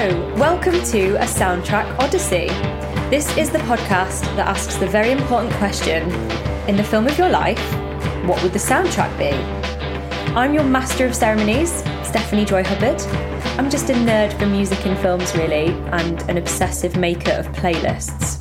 [0.00, 2.46] Welcome to A Soundtrack Odyssey.
[3.10, 6.10] This is the podcast that asks the very important question
[6.66, 7.60] in the film of your life,
[8.24, 9.36] what would the soundtrack be?
[10.34, 12.98] I'm your master of ceremonies, Stephanie Joy Hubbard.
[13.58, 18.38] I'm just a nerd for music and films, really, and an obsessive maker of playlists.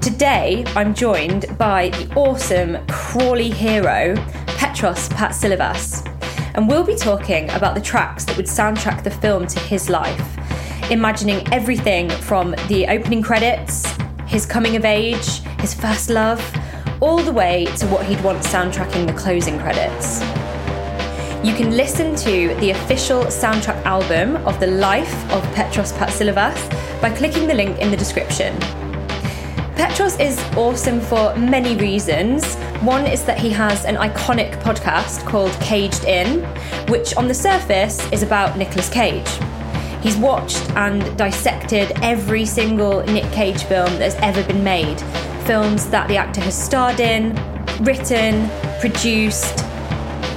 [0.00, 4.14] Today, I'm joined by the awesome Crawley hero,
[4.46, 6.06] Petros Patsilivas,
[6.54, 10.36] and we'll be talking about the tracks that would soundtrack the film to his life,
[10.90, 13.86] imagining everything from the opening credits,
[14.26, 16.40] his coming of age, his first love,
[17.00, 20.20] all the way to what he'd want soundtracking the closing credits.
[21.44, 27.10] You can listen to the official soundtrack album of the life of Petros Patsilivas by
[27.10, 28.58] clicking the link in the description.
[29.76, 32.54] Petros is awesome for many reasons.
[32.76, 36.42] One is that he has an iconic podcast called Caged In,
[36.88, 39.28] which on the surface is about Nicolas Cage.
[40.06, 45.00] He's watched and dissected every single Nick Cage film that's ever been made.
[45.46, 47.34] Films that the actor has starred in,
[47.80, 49.64] written, produced.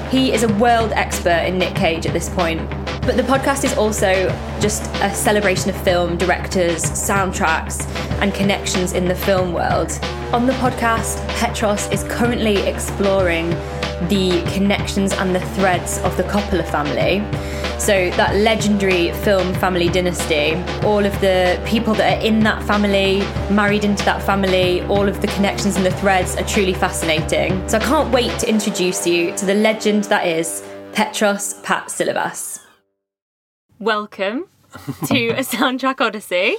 [0.10, 2.68] He is a world expert in Nick Cage at this point.
[3.02, 4.30] But the podcast is also
[4.60, 7.88] just a celebration of film, directors, soundtracks,
[8.24, 9.92] and connections in the film world.
[10.34, 13.52] On the podcast, Petros is currently exploring
[14.08, 17.20] the connections and the threads of the Coppola family.
[17.80, 23.20] So, that legendary film family dynasty, all of the people that are in that family,
[23.50, 27.68] married into that family, all of the connections and the threads are truly fascinating.
[27.68, 30.64] So, I can't wait to introduce you to the legend that is
[30.94, 32.60] Petros Patsilivas.
[33.80, 34.46] Welcome
[35.06, 36.58] to a soundtrack odyssey.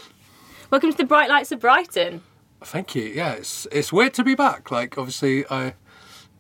[0.70, 2.22] Welcome to the bright lights of Brighton.
[2.62, 3.04] Thank you.
[3.04, 4.70] Yeah, it's it's weird to be back.
[4.70, 5.74] Like, obviously, I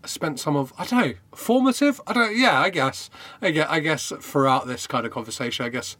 [0.04, 2.00] spent some of I don't know formative.
[2.06, 2.36] I don't.
[2.36, 3.10] Yeah, I guess.
[3.42, 3.66] I guess.
[3.70, 5.96] I guess throughout this kind of conversation, I guess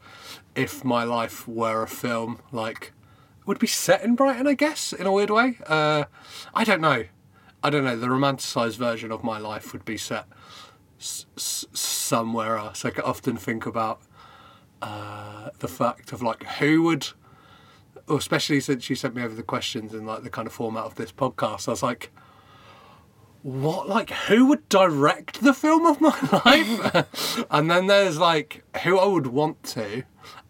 [0.55, 2.92] if my life were a film, like
[3.41, 4.47] it would be set in Brighton.
[4.47, 5.58] I guess in a weird way.
[5.67, 6.05] Uh,
[6.55, 7.05] I don't know.
[7.63, 7.97] I don't know.
[7.97, 10.24] The romanticized version of my life would be set
[10.98, 12.85] s- s- somewhere else.
[12.85, 14.01] I often think about
[14.80, 17.08] uh, the fact of like who would
[18.08, 20.95] especially since you sent me over the questions and like the kind of format of
[20.97, 22.11] this podcast i was like
[23.42, 27.45] what like who would direct the film of my life?
[27.51, 30.02] And then there's like who i would want to.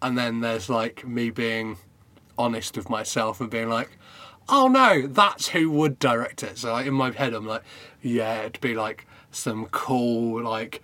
[0.03, 1.77] And then there's like me being
[2.39, 3.91] honest with myself and being like
[4.49, 6.59] oh no that's who would direct it.
[6.59, 7.63] So like in my head i'm like
[8.03, 10.83] yeah it'd be like some cool like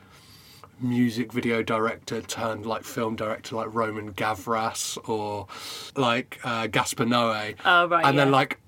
[0.81, 5.47] music video director turned like film director like Roman Gavras or
[5.97, 7.56] like uh, Gaspar Noé.
[7.65, 8.61] Oh, right, And then like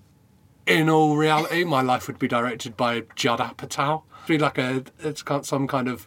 [0.69, 4.03] in all reality, my life would be directed by Judd Apatow.
[4.25, 6.07] It'd be like a it's got some kind of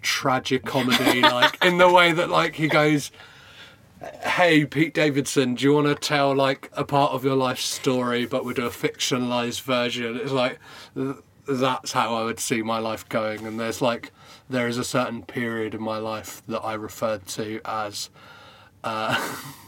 [0.00, 3.10] tragic comedy, like in the way that like he goes.
[4.22, 8.26] Hey Pete Davidson, do you want to tell like a part of your life story,
[8.26, 10.16] but we do a fictionalized version?
[10.16, 10.60] It's like
[10.94, 11.16] th-
[11.48, 13.44] that's how I would see my life going.
[13.44, 14.12] And there's like
[14.48, 18.08] there is a certain period in my life that I referred to as
[18.84, 19.36] uh,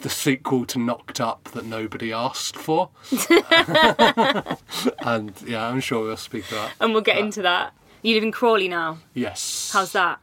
[0.00, 2.90] the sequel to Knocked Up that nobody asked for.
[5.00, 6.72] and yeah, I'm sure we'll speak to that.
[6.80, 7.72] And we'll get into that.
[8.02, 8.98] You live in Crawley now.
[9.14, 9.70] Yes.
[9.72, 10.18] How's that?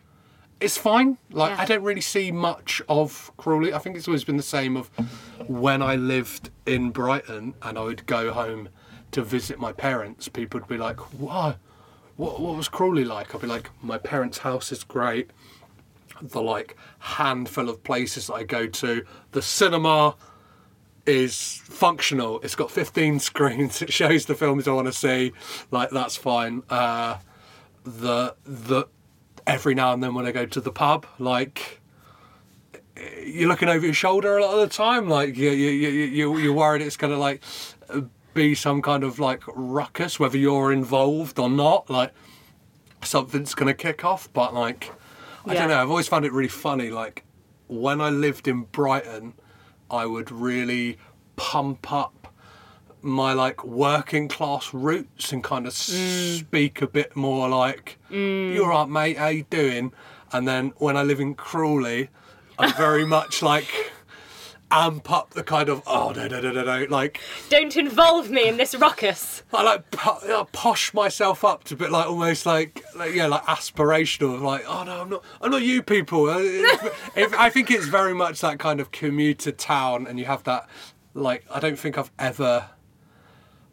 [0.59, 1.17] It's fine.
[1.31, 1.63] Like Yeah.
[1.63, 3.73] I don't really see much of Crawley.
[3.73, 4.89] I think it's always been the same of
[5.47, 8.69] when I lived in Brighton and I would go home
[9.11, 10.27] to visit my parents.
[10.27, 11.57] People would be like, "What?
[12.15, 15.31] What, what was Crawley like?" I'd be like, "My parents' house is great.
[16.21, 20.15] The like handful of places that I go to, the cinema."
[21.07, 22.39] is functional.
[22.41, 23.81] It's got 15 screens.
[23.81, 25.33] It shows the films I want to see.
[25.71, 26.63] Like that's fine.
[26.69, 27.17] Uh,
[27.83, 28.85] the the
[29.47, 31.81] every now and then when I go to the pub, like
[33.25, 35.09] you're looking over your shoulder a lot of the time.
[35.09, 37.41] Like you you you you you're worried it's gonna like
[38.33, 41.89] be some kind of like ruckus, whether you're involved or not.
[41.89, 42.13] Like
[43.03, 44.31] something's gonna kick off.
[44.33, 44.91] But like
[45.45, 45.59] I Yeah.
[45.61, 45.81] don't know.
[45.81, 46.89] I've always found it really funny.
[46.89, 47.23] Like
[47.67, 49.33] when I lived in Brighton,
[49.89, 50.97] I would really
[51.35, 52.21] pump up
[53.01, 56.39] my like working class roots and kind of mm.
[56.39, 58.53] speak a bit more like mm.
[58.53, 59.91] you're right mate how you doing
[60.31, 62.09] and then when i live in crawley
[62.59, 63.91] i'm very much like
[64.71, 67.19] amp up the kind of oh no no no no no like
[67.49, 69.43] Don't involve me in this ruckus.
[69.53, 73.27] I like po- I posh myself up to a bit like almost like, like yeah
[73.27, 76.29] like aspirational of like oh no I'm not I'm not you people.
[76.29, 80.25] Uh, If, if, I think it's very much that kind of commuter town, and you
[80.25, 80.69] have that
[81.13, 82.69] like I don't think I've ever.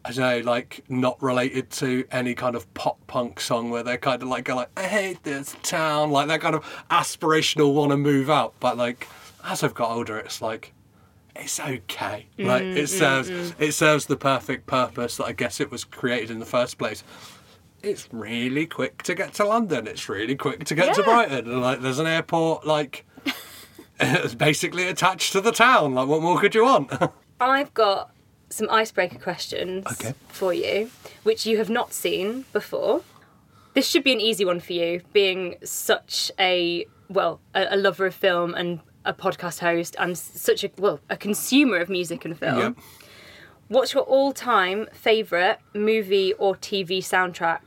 [0.05, 3.97] I don't know, like not related to any kind of pop punk song where they're
[3.97, 7.91] kind of like go like, I hate this town, like that kind of aspirational want
[7.91, 8.53] to move out.
[8.61, 9.07] But like
[9.43, 10.73] as I've got older, it's like
[11.39, 12.27] it's okay.
[12.37, 13.53] Mm, like it mm, serves mm.
[13.59, 17.03] it serves the perfect purpose that I guess it was created in the first place.
[17.81, 19.87] It's really quick to get to London.
[19.87, 21.49] It's really quick to get to Brighton.
[21.49, 23.05] And like there's an airport like
[23.99, 25.95] it's basically attached to the town.
[25.95, 26.91] Like what more could you want?
[27.39, 28.11] I've got
[28.49, 30.13] some icebreaker questions Okay.
[30.27, 30.89] for you,
[31.23, 33.03] which you have not seen before.
[33.75, 38.05] This should be an easy one for you, being such a well, a, a lover
[38.05, 42.37] of film and a podcast host and such a well, a consumer of music and
[42.37, 42.59] film.
[42.59, 42.75] Yep.
[43.67, 47.61] What's your all-time favorite movie or TV soundtrack?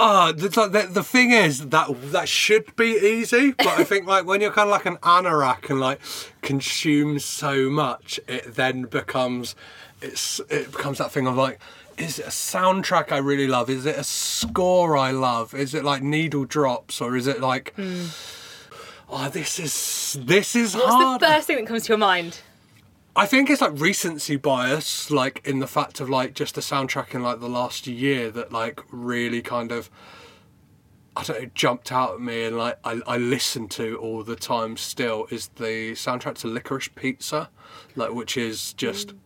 [0.00, 4.26] Ah, the, the, the thing is that that should be easy, but I think like
[4.26, 6.00] when you're kind of like an anorak and like
[6.40, 9.56] consume so much, it then becomes
[10.00, 11.58] it's it becomes that thing of like,
[11.96, 13.68] is it a soundtrack I really love?
[13.68, 15.52] Is it a score I love?
[15.52, 17.74] Is it like needle drops or is it like,
[19.08, 21.20] oh, this is this is What's hard.
[21.20, 22.40] the first thing that comes to your mind?
[23.16, 27.14] I think it's like recency bias, like in the fact of like just the soundtrack
[27.14, 29.90] in like the last year that like really kind of
[31.16, 34.36] I don't know jumped out at me and like I, I listen to all the
[34.36, 37.50] time still is the soundtrack to Licorice Pizza,
[37.96, 39.18] like which is just mm.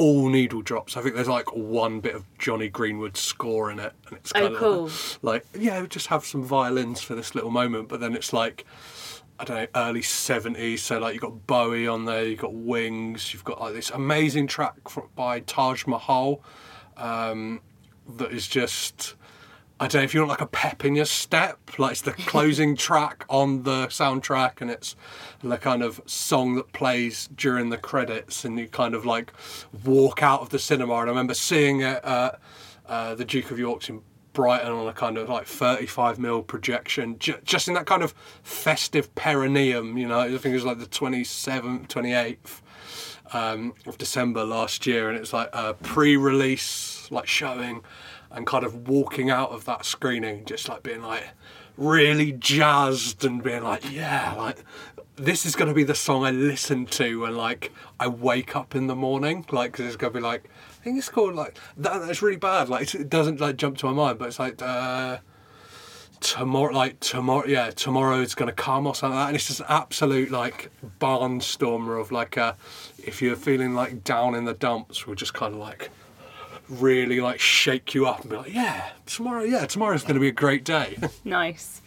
[0.00, 0.96] All needle drops.
[0.96, 4.40] I think there's like one bit of Jonny Greenwood score in it, and it's Oh,
[4.40, 4.90] kind of cool.
[5.20, 8.64] like yeah, just have some violins for this little moment, but then it's like
[9.38, 10.82] I don't know, early seventies.
[10.82, 14.46] So like you've got Bowie on there, you've got Wings, you've got like this amazing
[14.46, 14.74] track
[15.14, 16.42] by Taj Mahal,
[16.96, 17.60] um,
[18.16, 19.16] that is just.
[19.82, 22.12] I don't know if you want like a pep in your step, like it's the
[22.26, 24.94] closing track on the soundtrack, and it's
[25.42, 29.32] the kind of song that plays during the credits, and you kind of like
[29.82, 30.92] walk out of the cinema.
[30.96, 32.38] And I remember seeing it at
[32.86, 34.02] uh, the Duke of York's in
[34.34, 38.12] Brighton on a kind of like 35 mil projection, ju- just in that kind of
[38.42, 40.20] festive perineum, you know.
[40.20, 42.60] I think it was like the 27th, 28th
[43.32, 47.82] um, of December last year, and it's like a pre-release like showing,
[48.30, 51.28] and kind of walking out of that screening, just like being like
[51.76, 54.64] really jazzed and being like, yeah, like
[55.16, 58.74] this is going to be the song I listen to when like I wake up
[58.74, 60.48] in the morning, like 'cause it's going to be like
[60.80, 61.98] I think it's called like that.
[62.06, 62.68] That's really bad.
[62.68, 64.60] Like it doesn't like jump to my mind, but it's like.
[64.62, 65.18] Uh,
[66.20, 69.62] tomorrow like tomorrow yeah tomorrow is to come or something like that and it's just
[69.70, 72.54] absolute like barnstormer of like a
[72.98, 75.88] if you're feeling like down in the dumps will just kind of like
[76.70, 80.28] really like shake you up and be like yeah tomorrow yeah tomorrow's going to be
[80.28, 81.82] a great day Nice.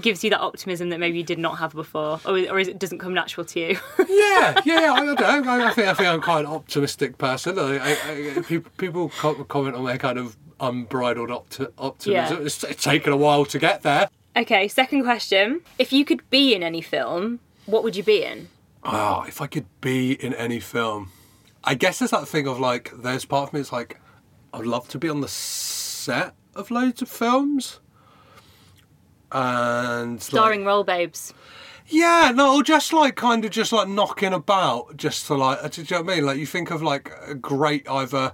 [0.00, 2.78] Gives you that optimism that maybe you did not have before, or, or is it
[2.78, 3.78] doesn't come natural to you?
[4.08, 7.58] yeah yeah I don't know I, I think I think I'm quite an optimistic person
[7.58, 7.90] I, I,
[8.36, 12.44] I, people, people comment on my kind of unbridled opti- optimism Yeah.
[12.46, 15.62] it's, it's taken a while to get there okay, second question.
[15.80, 18.46] If you could be in any film, what would you be in?
[18.84, 21.10] Oh, if I could be in any film,
[21.64, 23.98] I guess there's that thing of like, there's part of me that's like,
[24.58, 27.78] I'd love to be on the set of loads of films.
[29.30, 31.32] And Starring like, role babes.
[31.86, 35.82] yeah, no, or just like kind of just like knocking about, just to like, do
[35.82, 36.26] you know what I mean?
[36.26, 38.32] Like you think of like great either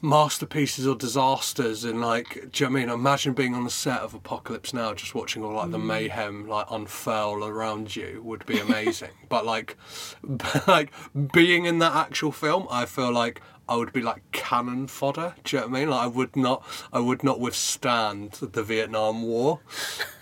[0.00, 2.88] masterpieces or disasters, and like, do you know what I mean?
[2.90, 5.86] Imagine being on the set of Apocalypse Now, just watching all like the mm.
[5.86, 9.10] mayhem like unfurl around you would be amazing.
[9.28, 9.76] but like,
[10.68, 10.92] like
[11.32, 15.34] being in that actual film, I feel like I would be like cannon fodder.
[15.44, 15.90] Do you know what I mean?
[15.90, 19.60] Like I would not, I would not withstand the Vietnam War.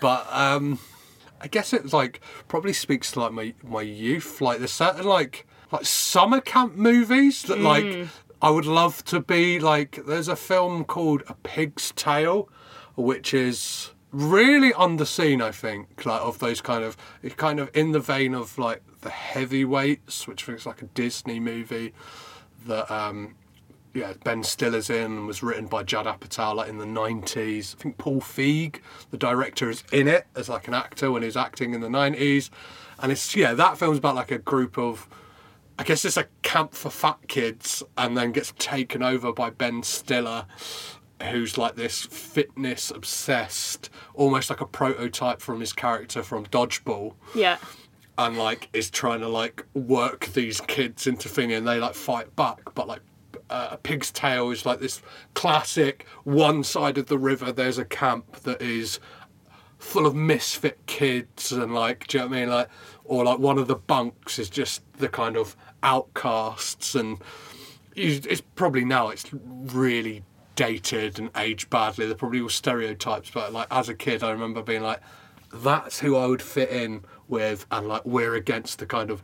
[0.01, 0.79] But um,
[1.39, 4.41] I guess it's like probably speaks to like my my youth.
[4.41, 8.07] Like there's certain like like summer camp movies that like
[8.41, 10.05] I would love to be like.
[10.05, 12.49] There's a film called A Pig's Tale,
[12.95, 15.41] which is really underseen.
[15.41, 18.83] I think like of those kind of it's kind of in the vein of like
[19.01, 21.93] the heavyweights, which I think is like a Disney movie
[22.67, 23.35] that um
[23.93, 27.75] yeah Ben Stiller's in and was written by Judd Apatow like in the 90s.
[27.75, 28.81] I think Paul Feig,
[29.11, 31.87] the director, is in it as like an actor when he was acting in the
[31.87, 32.49] 90s.
[32.99, 35.07] And it's yeah, that film's about like a group of
[35.79, 39.83] I guess it's a camp for fat kids and then gets taken over by Ben
[39.83, 40.45] Stiller
[41.31, 47.57] who's like this fitness obsessed almost like a prototype from his character from Dodgeball Yeah.
[48.17, 52.35] And like is trying to like work these kids into thinking and they like fight
[52.35, 53.01] back but like
[53.49, 55.01] uh, a pig's tale is like this
[55.35, 58.99] classic one side of the river there's a camp that is
[59.77, 62.49] full of misfit kids and like do you know what I mean?
[62.49, 62.69] Like
[63.05, 67.19] or like one of the bunks is just the kind of outcasts and
[67.95, 70.23] it's probably now it's really
[70.55, 72.05] dated and aged badly.
[72.05, 75.01] They're probably all stereotypes but like as a kid I remember being like
[75.53, 79.23] that's who I would fit in with, and like we're against the kind of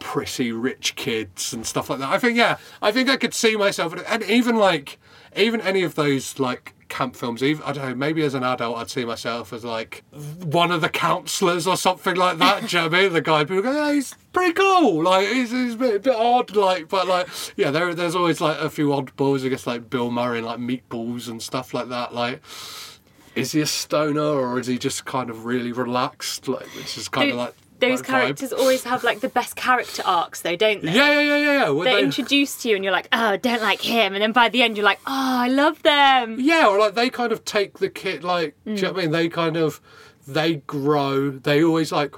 [0.00, 2.10] prissy rich kids and stuff like that.
[2.10, 4.98] I think yeah, I think I could see myself, and even like
[5.36, 7.42] even any of those like camp films.
[7.42, 10.04] Even I don't know, maybe as an adult, I'd see myself as like
[10.42, 12.68] one of the counsellors or something like that.
[12.68, 13.12] do you know what I mean?
[13.12, 15.02] The guy people go, yeah, he's pretty cool.
[15.02, 18.40] Like he's, he's a, bit, a bit odd, like but like yeah, there there's always
[18.40, 19.44] like a few oddballs.
[19.44, 22.14] I guess like Bill Murray and like Meatballs and stuff like that.
[22.14, 22.42] Like
[23.34, 26.48] is he a stoner or is he just kind of really relaxed?
[26.48, 28.10] Like which is kind of like Those like vibe.
[28.10, 30.92] characters always have like the best character arcs, though, don't they?
[30.92, 31.52] Yeah, yeah, yeah, yeah.
[31.72, 31.84] yeah.
[31.84, 34.48] They're they- introduced to you, and you're like, oh, don't like him, and then by
[34.48, 36.36] the end, you're like, oh, I love them.
[36.38, 39.02] Yeah, or like they kind of take the kid, like, do you know what I
[39.02, 39.10] mean?
[39.10, 39.80] They kind of,
[40.26, 41.30] they grow.
[41.30, 42.14] They always like,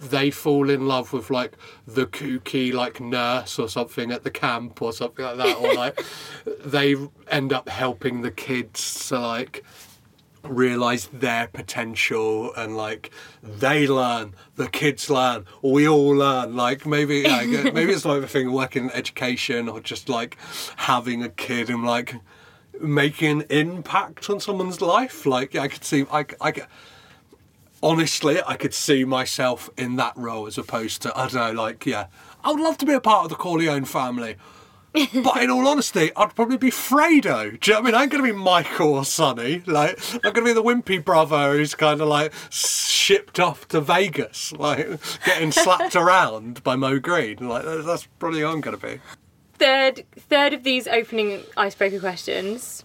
[0.00, 1.54] they fall in love with like
[1.84, 6.00] the kooky like nurse or something at the camp or something like that, or like
[6.64, 6.94] they
[7.28, 9.64] end up helping the kids to like
[10.42, 13.10] realize their potential and like
[13.42, 16.56] they learn the kids learn we all learn.
[16.56, 20.36] Like maybe yeah, maybe it's like a thing working in education or just like
[20.76, 22.14] having a kid and like
[22.80, 25.26] making an impact on someone's life.
[25.26, 26.54] Like i could see i, I
[27.82, 31.86] honestly i could see myself in that role as opposed to i don't know like
[31.86, 32.06] yeah
[32.42, 34.36] i would love to be a part of the corleone family
[35.22, 37.58] but in all honesty, I'd probably be Fredo.
[37.60, 37.94] Do you know what I mean?
[37.94, 39.62] I ain't going to be Michael or Sonny.
[39.66, 43.80] Like, I'm going to be the wimpy brother who's kind of like shipped off to
[43.80, 44.86] Vegas, like
[45.24, 47.48] getting slapped around by Moe Greene.
[47.48, 49.00] Like, that's that's probably who I'm going to be.
[49.54, 52.84] Third, third of these opening icebreaker questions.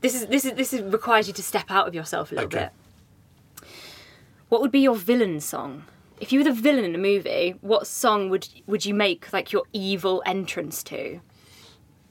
[0.00, 2.46] This is this is this is requires you to step out of yourself a little
[2.48, 2.70] Okay.
[3.56, 3.68] bit.
[4.48, 5.84] What would be your villain song?
[6.20, 9.52] If you were the villain in a movie, what song would would you make like
[9.52, 11.20] your evil entrance to?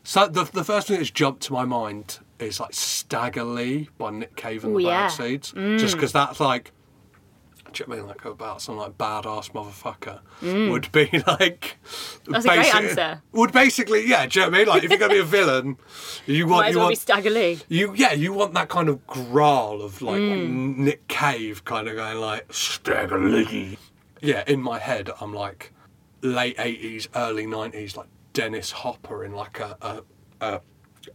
[0.08, 4.10] So the, the first thing that's jumped to my mind is like Stagger Lee by
[4.12, 5.08] Nick Cave and Ooh, the yeah.
[5.08, 5.52] Bad Seeds.
[5.52, 6.72] Just because that's like,
[7.74, 8.08] do you know what I mean?
[8.08, 10.22] Like about some like badass motherfucker
[10.72, 11.76] would be like.
[11.84, 12.32] Mm.
[12.32, 13.22] That's a great answer.
[13.34, 14.68] Would basically, yeah, do you know what I mean?
[14.70, 15.78] Like if you're going to be a villain,
[16.26, 17.60] you want Might you well be want Stagger Lee.
[17.68, 20.78] you yeah you want that kind of growl of like Mm.
[20.78, 23.78] Nick Cave kind of going like Stagger Lee.
[24.22, 25.74] Yeah, in my head I'm like
[26.22, 30.03] late eighties, early nineties, like Dennis Hopper in like a a
[30.39, 30.62] a,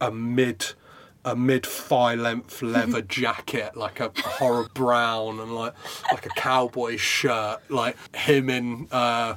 [0.01, 0.73] a mid
[1.23, 5.73] a mid thigh length leather jacket, like a horror brown and like
[6.11, 9.35] like a cowboy shirt, like him in uh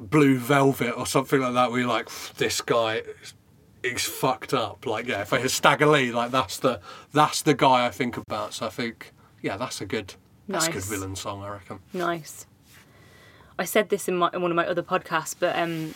[0.00, 2.08] blue velvet or something like that where you're like
[2.38, 3.34] this guy is
[3.82, 4.86] he's fucked up.
[4.86, 6.80] Like, yeah, if I hear Stagger Lee, like that's the
[7.12, 8.54] that's the guy I think about.
[8.54, 9.12] So I think,
[9.42, 10.14] yeah, that's a good
[10.48, 11.80] that's a good villain song, I reckon.
[11.92, 12.46] Nice.
[13.58, 15.94] I said this in, my, in one of my other podcasts, but um,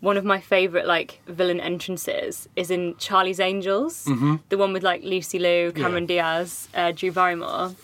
[0.00, 4.04] one of my favourite like villain entrances is in Charlie's Angels,
[4.48, 7.74] the one with like Lucy Liu, Cameron Diaz, uh, Drew Barrymore.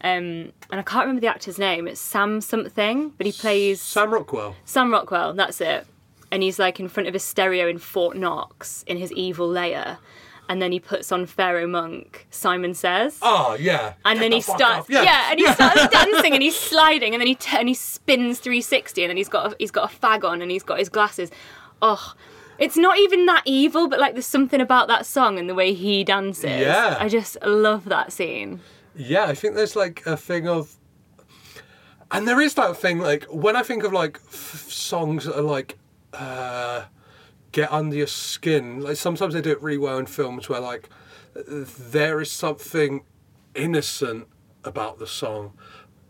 [0.00, 1.88] Um, and I can't remember the actor's name.
[1.88, 4.54] It's Sam something, but he plays Sam Rockwell.
[4.66, 5.32] Sam Rockwell.
[5.32, 5.86] That's it.
[6.30, 9.98] And he's like in front of his stereo in Fort Knox in his evil lair,
[10.48, 12.26] and then he puts on Pharoahe Monch.
[12.30, 13.94] Simon says Oh yeah.
[14.04, 14.90] and Get then the he starts off.
[14.90, 15.30] yeah.
[15.30, 19.04] and he starts dancing and he's sliding and then he t- and he spins 360
[19.04, 21.30] and then he's got a, he's got a fag on and he's got his glasses
[21.88, 22.14] oh
[22.58, 25.74] it's not even that evil but like there's something about that song and the way
[25.74, 26.96] he dances Yeah.
[27.00, 28.60] i just love that scene
[28.96, 30.76] Yeah, I think there's like a thing of,
[32.12, 35.42] and there is that thing like when I think of like f- songs that are
[35.56, 35.70] like
[36.12, 36.84] uh,
[37.50, 38.80] get under your skin.
[38.86, 40.88] Like sometimes they do it really well in films where like
[41.44, 43.02] there is something
[43.56, 44.28] innocent
[44.62, 45.54] about the song,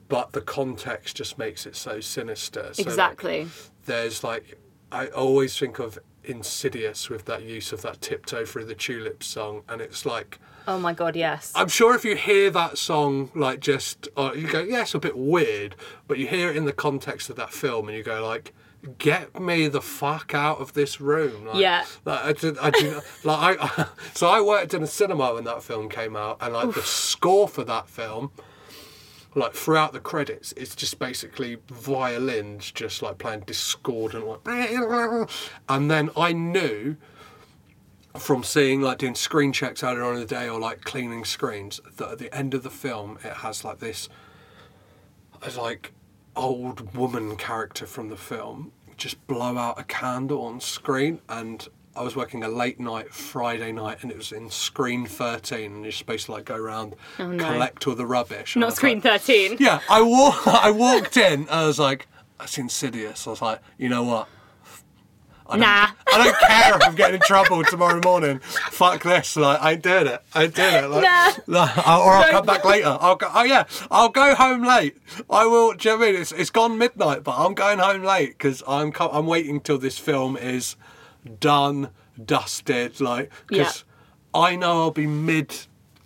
[0.09, 2.69] but the context just makes it so sinister.
[2.75, 3.47] So, like, exactly
[3.87, 4.59] there's like
[4.95, 9.63] I always think of Insidious with that use of that tiptoe through the tulips song,
[9.69, 10.39] and it's like.
[10.67, 14.49] oh my god yes I'm sure if you hear that song, like just, uh, you
[14.49, 15.77] go, yeah, it's a bit weird,
[16.09, 18.55] but you hear it in the context of that film, and you go like,
[18.97, 21.45] get me the fuck out of this room.
[21.47, 21.85] Like, Yeah.
[22.07, 25.63] Like, I did, I did, like I, so I worked in a cinema when that
[25.63, 28.31] film came out, and like the score for that film.
[29.35, 35.29] Like throughout the credits, it's just basically violins just like playing discordant, like,
[35.69, 36.97] and then I knew
[38.17, 41.81] from seeing like doing screen checks earlier on in the day or like cleaning screens
[41.97, 44.09] that at the end of the film it has like this
[45.43, 45.93] as like
[46.37, 52.03] old woman character from the film just blow out a candle on screen and I
[52.03, 55.93] was working a late night Friday night and it was in screen 13 and you're
[55.93, 57.45] supposed to like go around Oh, no.
[57.45, 58.57] collect all the rubbish.
[58.57, 60.47] Not screen like- 13 yeah, I walk.
[60.47, 61.49] I walked in.
[61.49, 62.09] I was like,
[62.39, 64.29] "That's insidious." I was like, "You know what?
[65.47, 65.89] I Nah.
[66.13, 68.39] I don't care if I'm getting in trouble tomorrow morning.
[68.71, 69.37] Fuck this.
[69.37, 70.23] Like, I ain't doing it.
[70.35, 70.89] I ain't doing it.
[70.89, 71.33] Like, Nah.
[71.47, 72.97] like, or I'll come back later.
[72.99, 73.31] I'll go.
[73.33, 74.97] Oh yeah, I'll go home late.
[75.29, 75.75] I will.
[75.75, 76.21] Do you know what I mean?
[76.23, 79.99] It's it's gone midnight, but I'm going home late because I'm I'm waiting till this
[79.99, 80.77] film is
[81.41, 81.91] done,
[82.23, 83.01] dusted.
[83.01, 83.85] Like, because
[84.35, 85.55] I know I'll be mid.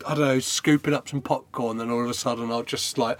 [0.07, 3.19] I don't know, scooping up some popcorn, then all of a sudden I'll just like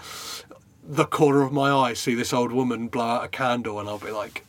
[0.83, 3.99] the corner of my eye see this old woman blow out a candle, and I'll
[3.99, 4.45] be like,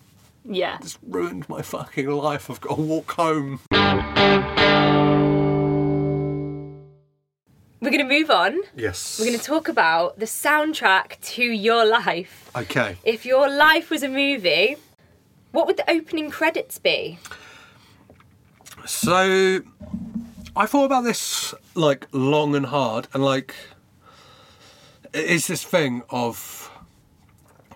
[0.46, 0.78] Yeah.
[0.80, 2.50] "It's ruined my fucking life.
[2.50, 3.60] I've got to walk home."
[7.82, 8.60] We're going to move on.
[8.76, 9.20] Yes.
[9.20, 12.52] We're going to talk about the soundtrack to your life.
[12.56, 12.98] Okay.
[13.06, 14.76] If your life was a movie,
[15.52, 17.20] what would the opening credits be?
[18.90, 19.62] So
[20.56, 23.54] I thought about this like long and hard, and like
[25.14, 26.72] it's this thing of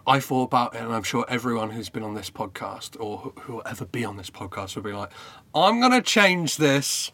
[0.08, 3.54] I thought about it, and I'm sure everyone who's been on this podcast or who
[3.54, 5.12] will ever be on this podcast will be like,
[5.54, 7.12] I'm gonna change this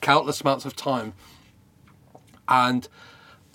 [0.00, 1.12] countless amounts of time,
[2.48, 2.88] and.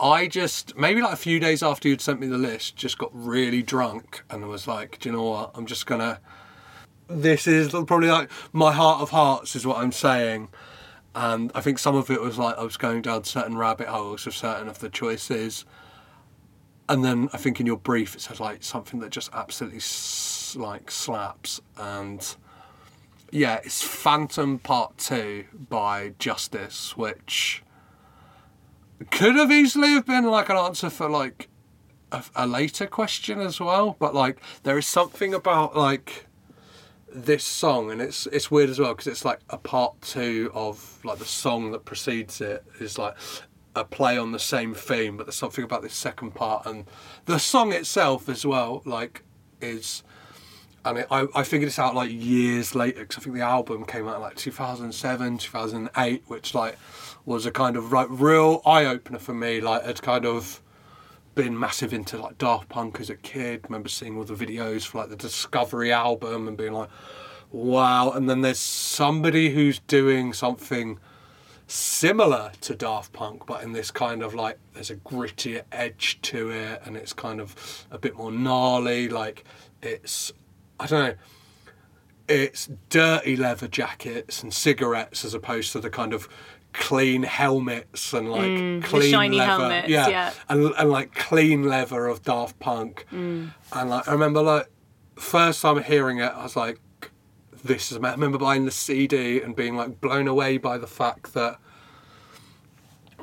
[0.02, 3.10] I just maybe like a few days after you'd sent me the list, just got
[3.14, 5.52] really drunk and was like, do you know what?
[5.56, 6.22] I'm just gonna
[7.10, 10.50] this is probably like my heart of hearts is what I'm saying.
[11.16, 14.28] And I think some of it was like I was going down certain rabbit holes
[14.28, 15.66] of certain of the choices.
[16.88, 19.82] And then I think in your brief it says like something that just absolutely
[20.62, 21.62] like slaps.
[21.78, 22.36] And
[23.32, 27.64] yeah, it's Phantom Part 2 by Justice, which
[29.12, 31.48] could have easily have been like an answer for like
[32.12, 33.96] a, a later question as well.
[33.98, 36.28] But like there is something about like
[37.14, 41.00] this song and it's it's weird as well because it's like a part two of
[41.04, 43.16] like the song that precedes it is like
[43.76, 46.86] a play on the same theme but there's something about this second part and
[47.26, 49.24] the song itself as well like
[49.62, 50.04] is
[50.86, 53.86] and it, I, I figured this out like years later because I think the album
[53.86, 56.78] came out like 2007 2008 which like
[57.26, 60.62] was a kind of like real eye-opener for me like had kind of
[61.36, 63.66] been massive into like Daft Punk as a kid.
[63.66, 66.90] Remember seeing all the videos for like the Discovery album and being like,
[67.52, 68.12] wow.
[68.12, 71.00] And then there's somebody who's doing something
[71.68, 76.50] similar to Daft Punk, but in this kind of like there's a grittier edge to
[76.50, 79.08] it, and it's kind of a bit more gnarly.
[79.08, 79.44] Like
[79.82, 80.32] it's,
[80.80, 81.16] I don't know.
[82.28, 86.30] It's dirty leather jackets and cigarettes as opposed to the kind of
[86.74, 89.52] clean helmets and like Mm, clean shiny leather.
[89.52, 90.34] helmets, yeah.
[90.50, 93.06] And, and like clean leather of Daft Punk.
[93.12, 93.52] Mm.
[93.74, 94.70] And like I remember like
[95.16, 96.80] first time hearing it, I was like,
[97.64, 100.88] this is ama-" I remember buying the CD and being like blown away by the
[100.88, 101.58] fact that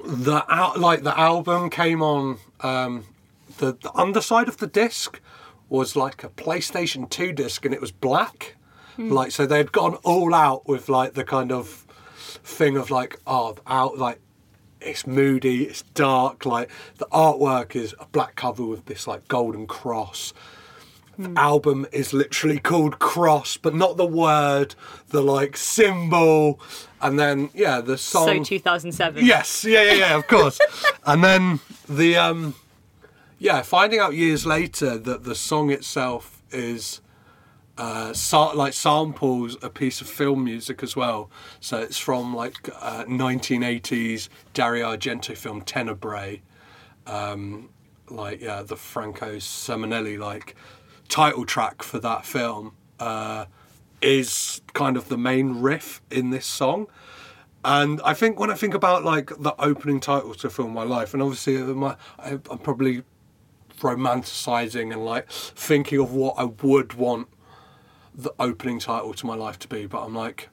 [0.04, 3.04] the out like the album came on um,
[3.58, 5.20] the, the underside of the disc
[5.68, 8.56] was like a PlayStation 2 disc and it was black.
[8.98, 11.85] Like so they'd gone all out with like the kind of
[12.42, 14.20] thing of like oh out like
[14.80, 19.66] it's moody, it's dark, like the artwork is a black cover with this like golden
[19.66, 20.32] cross.
[21.18, 24.74] The album is literally called Cross, but not the word,
[25.08, 26.60] the like symbol.
[27.00, 29.24] And then yeah, the song So 2007.
[29.24, 30.58] Yes, yeah, yeah, yeah, of course.
[31.06, 32.54] and then the um
[33.38, 37.00] yeah, finding out years later that the song itself is
[37.78, 41.30] uh, sa- like samples a piece of film music as well.
[41.60, 46.42] So it's from like uh, 1980s Dario Argento film Tenebrae,
[47.06, 47.70] um,
[48.08, 50.54] like yeah, the Franco Seminelli like
[51.08, 53.46] title track for that film uh,
[54.00, 56.86] is kind of the main riff in this song.
[57.64, 61.12] And I think when I think about like the opening title to film my life,
[61.14, 63.02] and obviously uh, my, I, I'm probably
[63.80, 67.28] romanticizing and like thinking of what I would want
[68.16, 70.48] the opening title to my life to be, but I'm like,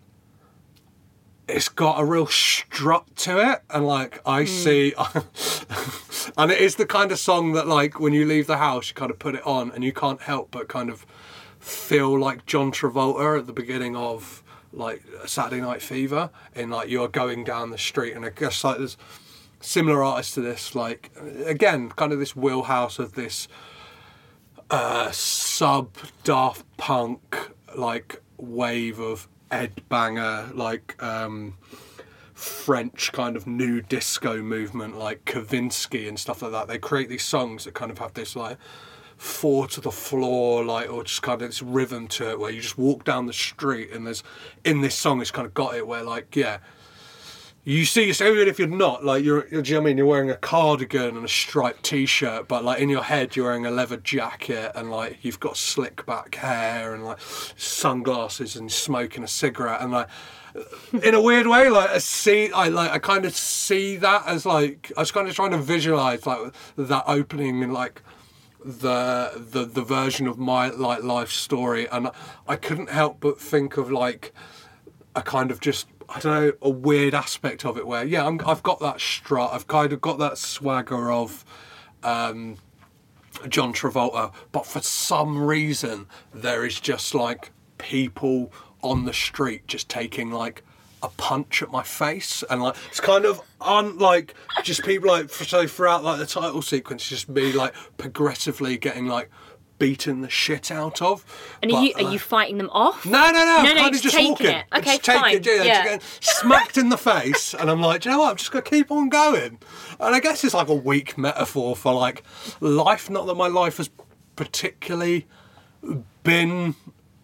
[1.48, 4.48] it's got a real strut to it, and like I hmm.
[4.48, 4.94] see,
[6.38, 8.96] and it is the kind of song that like when you leave the house, you
[8.96, 11.06] kind of put it on, and you can't help but kind of
[11.60, 17.08] feel like John Travolta at the beginning of like Saturday Night Fever, in like you're
[17.08, 18.98] going down the street, and I guess like there's
[19.60, 21.12] similar artists to this, like
[21.46, 23.48] again, kind of this wheelhouse of this
[24.74, 31.56] uh, sub Daft Punk like wave of Ed Banger, like um,
[32.34, 36.68] French kind of new disco movement, like Kavinsky and stuff like that.
[36.68, 38.58] They create these songs that kind of have this like
[39.16, 42.60] four to the floor, like or just kind of this rhythm to it, where you
[42.60, 44.24] just walk down the street and there's
[44.66, 46.58] in this song it's kind of got it where like yeah
[47.66, 49.98] you see yourself, even if you're not, like you're, you know I mean?
[49.98, 53.66] You're wearing a cardigan and a striped t-shirt, but like in your head, you're wearing
[53.66, 57.20] a leather jacket and like you've got slick back hair and like
[57.56, 60.08] sunglasses and smoking a cigarette and like
[61.02, 64.46] in a weird way, like I see, I like, I kind of see that as
[64.46, 68.02] like I was kind of trying to visualize like that opening and like
[68.64, 72.12] the the the version of my like life story, and
[72.48, 74.34] I couldn't help but think of like
[75.16, 78.40] a kind of just I don't know a weird aspect of it where yeah I'm,
[78.46, 81.44] I've got that strut, I've kind of got that swagger of.
[82.04, 82.58] Um,
[83.50, 89.90] John Travolta, but for some reason there is just like people on the street just
[89.90, 90.64] taking like
[91.02, 95.68] a punch at my face and like it's kind of unlike just people like so
[95.68, 99.30] throughout like the title sequence just me like progressively getting like
[99.84, 101.26] beaten the shit out of.
[101.62, 103.06] And are you are like- you fighting them off?
[103.06, 103.44] no, no, no.
[103.46, 104.48] No, I'm no, kind of just walking.
[104.48, 104.66] it.
[104.78, 105.36] Okay, just fine.
[105.38, 105.98] it, yeah, Yeah.
[106.22, 108.32] smacked in the face, and I'm like, do you know what?
[108.32, 109.60] I'm just gonna keep on going.
[110.00, 112.24] And I guess it's like a weak metaphor for like
[112.62, 113.10] life.
[113.10, 113.90] Not that my life has
[114.36, 115.28] particularly
[116.24, 116.76] been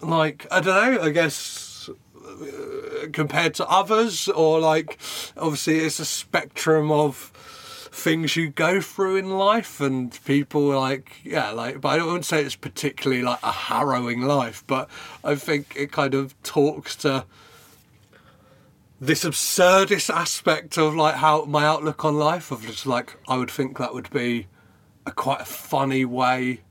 [0.01, 1.01] like I don't know.
[1.03, 4.97] I guess uh, compared to others, or like
[5.37, 7.31] obviously it's a spectrum of
[7.91, 12.43] things you go through in life and people like yeah like but I wouldn't say
[12.43, 14.89] it's particularly like a harrowing life but
[15.23, 17.25] I think it kind of talks to
[19.01, 23.49] this absurdist aspect of like how my outlook on life of just like I would
[23.49, 24.47] think that would be
[25.05, 26.61] a quite a funny way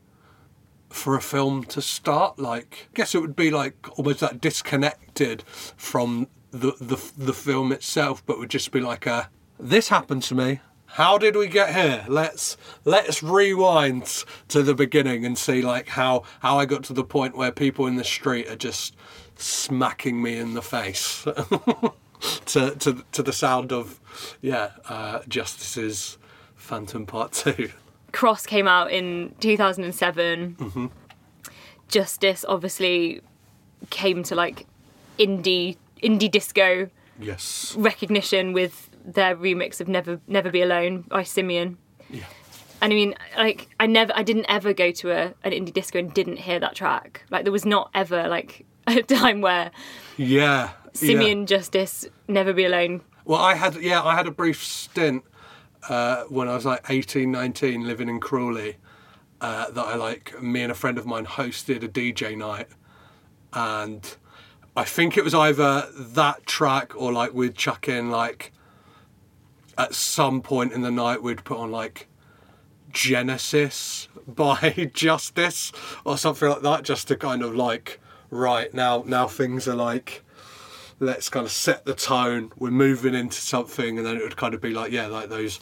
[0.90, 2.38] for a film to start.
[2.38, 5.42] Like I guess it would be like almost that disconnected
[5.76, 10.34] from the the, the film itself but would just be like a this happened to
[10.34, 10.60] me
[10.92, 16.24] how did we get here let's let's rewind to the beginning and see like how
[16.40, 18.96] how I got to the point where people in the street are just
[19.36, 21.22] smacking me in the face
[22.46, 24.00] to to to the sound of
[24.40, 26.18] yeah uh Justice's
[26.56, 27.70] Phantom Part 2
[28.10, 30.56] Cross came out in 2007.
[30.58, 30.86] Mm-hmm.
[31.88, 33.20] Justice obviously
[33.90, 34.66] came to like
[35.18, 36.88] indie indie disco
[37.20, 41.78] yes recognition with their remix of Never Never Be Alone by Simian.
[42.10, 42.24] yeah
[42.80, 45.98] And I mean, like, I never, I didn't ever go to a, an indie disco
[45.98, 47.24] and didn't hear that track.
[47.30, 49.70] Like, there was not ever like a time where
[50.16, 50.90] yeah yeah.
[50.92, 53.02] Simian Justice Never Be Alone.
[53.24, 55.24] Well, I had yeah, I had a brief stint
[55.88, 58.76] uh, when I was like 18, 19, living in Crawley.
[59.40, 62.66] Uh, that I like, me and a friend of mine hosted a DJ night,
[63.52, 64.16] and
[64.76, 68.52] I think it was either that track or like we'd chuck in like
[69.78, 72.08] at some point in the night we'd put on like
[72.90, 75.72] Genesis by Justice
[76.04, 80.22] or something like that, just to kind of like right now now things are like
[81.00, 82.52] let's kind of set the tone.
[82.58, 85.60] We're moving into something, and then it would kind of be like, yeah, like those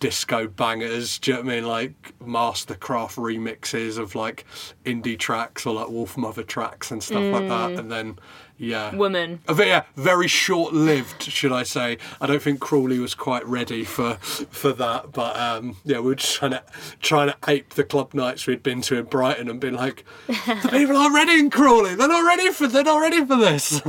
[0.00, 1.18] disco bangers.
[1.18, 1.66] Do you know what I mean?
[1.66, 4.44] Like MSTRKRFT remixes of like
[4.84, 7.72] indie tracks or like Wolfmother tracks and stuff like that.
[7.72, 8.18] And then,
[8.58, 8.94] yeah.
[8.94, 9.40] Woman.
[9.56, 11.98] Yeah, very short-lived, should I say?
[12.20, 16.14] I don't think Crawley was quite ready for for that, but um, yeah, we were
[16.14, 16.62] just trying to
[17.00, 20.68] trying to ape the club nights we'd been to in Brighton and been like, the
[20.70, 21.94] people aren't ready in Crawley.
[21.94, 22.68] They're not ready for.
[22.68, 23.82] They're not ready for this.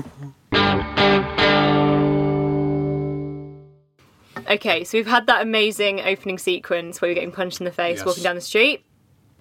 [4.49, 7.97] Okay, so we've had that amazing opening sequence where you're getting punched in the face
[7.97, 8.05] Yes.
[8.05, 8.86] walking down the street.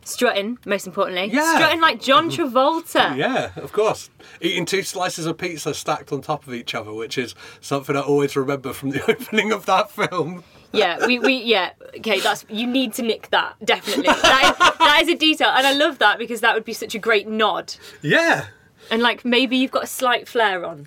[0.07, 1.31] Strutting, most importantly.
[1.33, 1.55] Yeah.
[1.55, 2.57] Strutting like John mm-hmm.
[2.57, 3.17] Travolta.
[3.17, 4.11] Yeah, of course.
[4.41, 8.01] Eating two slices of pizza stacked on top of each other, which is something I
[8.01, 10.45] always remember from the opening of that film.
[10.73, 11.71] Yeah, we, we yeah.
[11.97, 14.05] Okay, that's you need to nick that definitely.
[14.07, 16.95] That is, that is a detail, and I love that because that would be such
[16.95, 17.75] a great nod.
[18.03, 18.47] Yeah.
[18.91, 20.87] And like maybe you've got a slight flare on.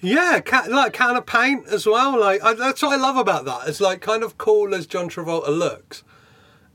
[0.00, 2.18] Yeah, like can of paint as well.
[2.18, 3.68] Like I, that's what I love about that.
[3.68, 6.04] It's like kind of cool as John Travolta looks.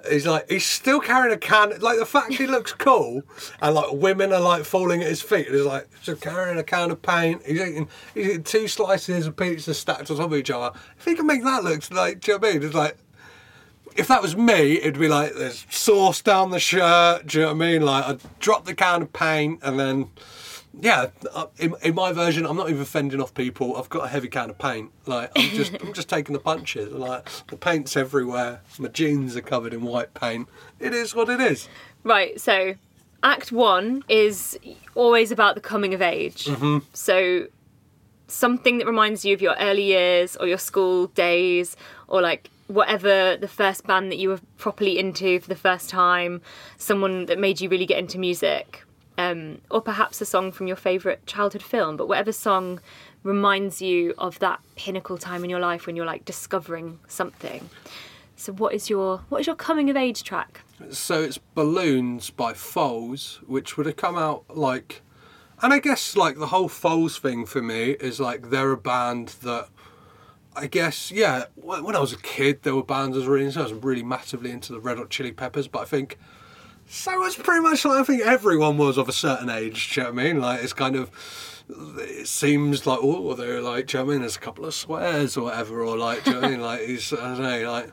[0.10, 1.79] He's like he's still carrying a can.
[1.79, 3.23] Like the fact he looks cool,
[3.62, 5.47] and like women are like falling at his feet.
[5.47, 7.43] And he's like just carrying a can of paint.
[7.45, 10.77] He's eating he's eating two slices of pizza stacked on top of each other.
[10.97, 12.63] If he can make that look like, do you know what I mean?
[12.63, 12.97] It's like
[13.95, 17.27] if that was me, it'd be like there's sauce down the shirt.
[17.27, 17.81] Do you know what I mean?
[17.84, 20.10] Like I'd drop the can of paint and then,
[20.79, 21.07] yeah.
[21.34, 23.75] uh, In, in my version, I'm not even fending off people.
[23.77, 24.91] I've got a heavy can of paint.
[25.05, 26.93] Like I'm just, I'm just taking the punches.
[26.93, 28.62] Like the paint's everywhere.
[28.79, 30.47] My jeans are covered in white paint.
[30.79, 31.67] It is what it is.
[32.03, 32.75] Right, so
[33.23, 34.57] Act One is
[34.95, 36.49] always about the coming of age.
[36.93, 37.47] So
[38.27, 41.75] something that reminds you of your early years or your school days
[42.07, 46.41] or like whatever the first band that you were properly into for the first time,
[46.77, 48.84] someone that made you really get into music.
[49.21, 52.79] Um, or perhaps a song from your favourite childhood film, but whatever song
[53.23, 57.69] reminds you of that pinnacle time in your life when you're like discovering something.
[58.36, 60.62] So what is your what is your coming of age track?
[60.89, 65.03] So it's Balloons by Foals, which would have come out like,
[65.62, 69.36] and I guess like the whole Foals thing for me is like they're a band
[69.43, 69.69] that.
[70.53, 71.45] I guess yeah.
[71.55, 73.60] When I was a kid, there were bands I was really into.
[73.60, 76.17] I was really massively into the Red Hot Chili Peppers, but I think
[76.91, 79.93] so was pretty much like I think everyone was of a certain age.
[79.93, 80.41] Do you know what I mean?
[80.41, 81.10] Like it's kind of
[81.69, 84.21] it seems like oh they're like do you know what I mean?
[84.21, 86.62] There's a couple of swears or whatever, or like do you know what I mean?
[86.62, 87.91] Like he's I don't know like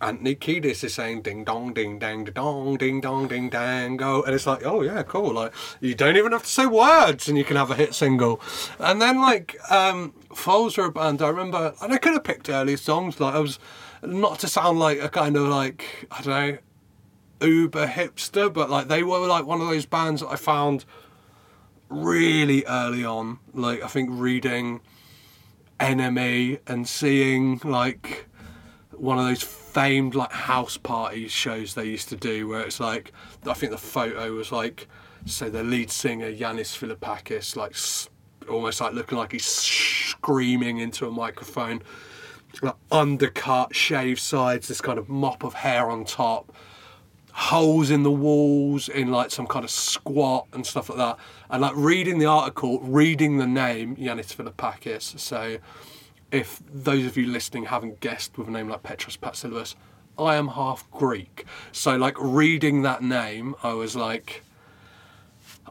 [0.00, 4.24] Anthony Kiedis is saying ding dong, ding dang, dong, ding dong, ding dang, go.
[4.24, 5.32] And it's like, oh yeah, cool.
[5.32, 8.38] Like, you don't even have to say words and you can have a hit single.
[8.78, 12.50] And then, like, um, Foals are a band, I remember, and I could have picked
[12.50, 13.18] early songs.
[13.18, 13.58] Like, I was,
[14.02, 16.58] not to sound like a kind of like, I don't know,
[17.40, 20.84] uber hipster, but like, they were like one of those bands that I found
[21.88, 23.38] really early on.
[23.52, 24.80] Like, I think reading
[25.80, 28.26] NME and seeing, like,
[28.98, 33.12] one of those famed like house party shows they used to do where it's like
[33.46, 34.88] I think the photo was like
[35.26, 37.74] so the lead singer Yanis Philippakis like
[38.48, 41.82] almost like looking like he's screaming into a microphone
[42.62, 46.53] like undercut shaved sides this kind of mop of hair on top
[47.36, 51.18] holes in the walls in like some kind of squat and stuff like that
[51.50, 55.58] and like reading the article reading the name Yanis Philippakis so
[56.34, 59.76] if those of you listening haven't guessed with a name like Petros Patsilivas,
[60.18, 61.44] I am half Greek.
[61.70, 64.42] So, like, reading that name, I was like,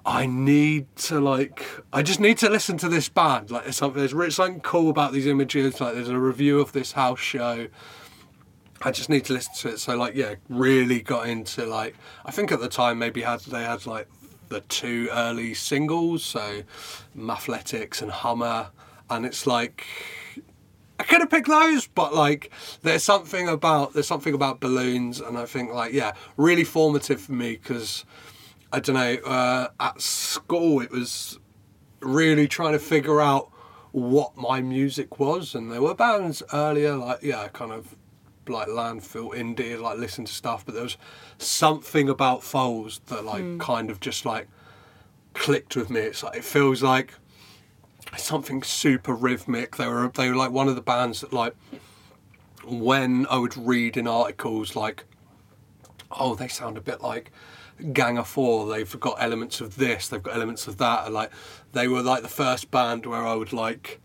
[0.06, 3.52] I need to, like, I just need to listen to this band.
[3.52, 5.82] Like, there's something, there's something cool about these images.
[5.82, 7.68] Like, there's a review of this house show.
[8.84, 9.80] I just need to listen to it.
[9.80, 13.64] So, like, yeah, really got into, like, I think at the time maybe had they
[13.64, 14.08] had, like,
[14.50, 16.64] the two early singles, so
[17.18, 18.70] Mathletics and Hummer.
[19.10, 19.86] And it's like,
[21.00, 25.38] I could have picked those, but like there's something about there's something about balloons, and
[25.38, 28.06] I think like yeah, really formative for me because
[28.72, 31.40] I don't know uh, at school it was
[32.00, 33.50] really trying to figure out
[33.92, 37.96] what my music was, and there were bands earlier like yeah, kind of
[38.48, 40.98] like landfill indie, like listen to stuff, but there was
[41.38, 43.60] something about Foals that like mm.
[43.60, 44.48] kind of just like
[45.34, 46.02] clicked with me.
[46.02, 47.14] It's like it feels like
[48.18, 49.78] something super rhythmic.
[49.78, 51.56] They were they were like one of the bands that like
[52.66, 55.06] when I would read in articles like,
[56.12, 57.32] oh, they sound a bit like
[57.92, 58.70] Gang of Four.
[58.70, 60.08] They've got elements of this.
[60.08, 61.06] They've got elements of that.
[61.06, 61.32] And like
[61.74, 64.00] they were like the first band where I would like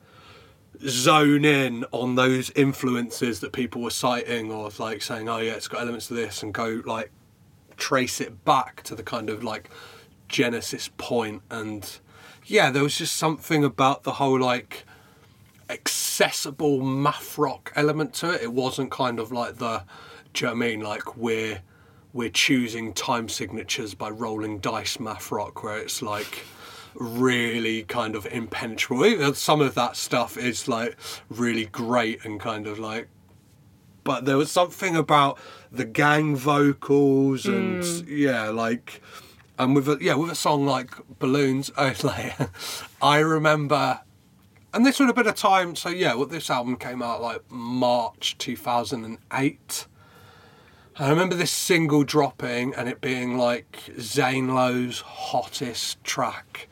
[0.86, 5.68] zone in on those influences that people were citing or like saying, oh yeah, it's
[5.68, 7.10] got elements of this, and go like
[7.76, 9.70] trace it back to the kind of like
[10.28, 12.00] genesis point and
[12.48, 14.84] yeah, there was just something about the whole like
[15.68, 18.42] accessible math rock element to it.
[18.42, 19.84] It wasn't kind of like the,
[20.32, 20.80] do you know what I mean?
[20.80, 21.62] Like we're
[22.14, 26.44] we're choosing time signatures by rolling dice math rock, where it's like
[26.94, 29.34] really kind of impenetrable.
[29.34, 30.96] Some of that stuff is like
[31.28, 33.08] really great and kind of like
[34.08, 35.38] but there was something about
[35.70, 38.04] the gang vocals and mm.
[38.08, 39.02] yeah like
[39.58, 42.34] and with a yeah with a song like balloons I like
[43.02, 44.00] I remember
[44.72, 47.42] and this would have been a time so yeah well, this album came out like
[47.50, 49.86] March 2008
[50.96, 56.68] I remember this single dropping and it being like Zane Lowe's hottest track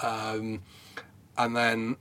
[0.00, 0.62] um,
[1.36, 1.96] and then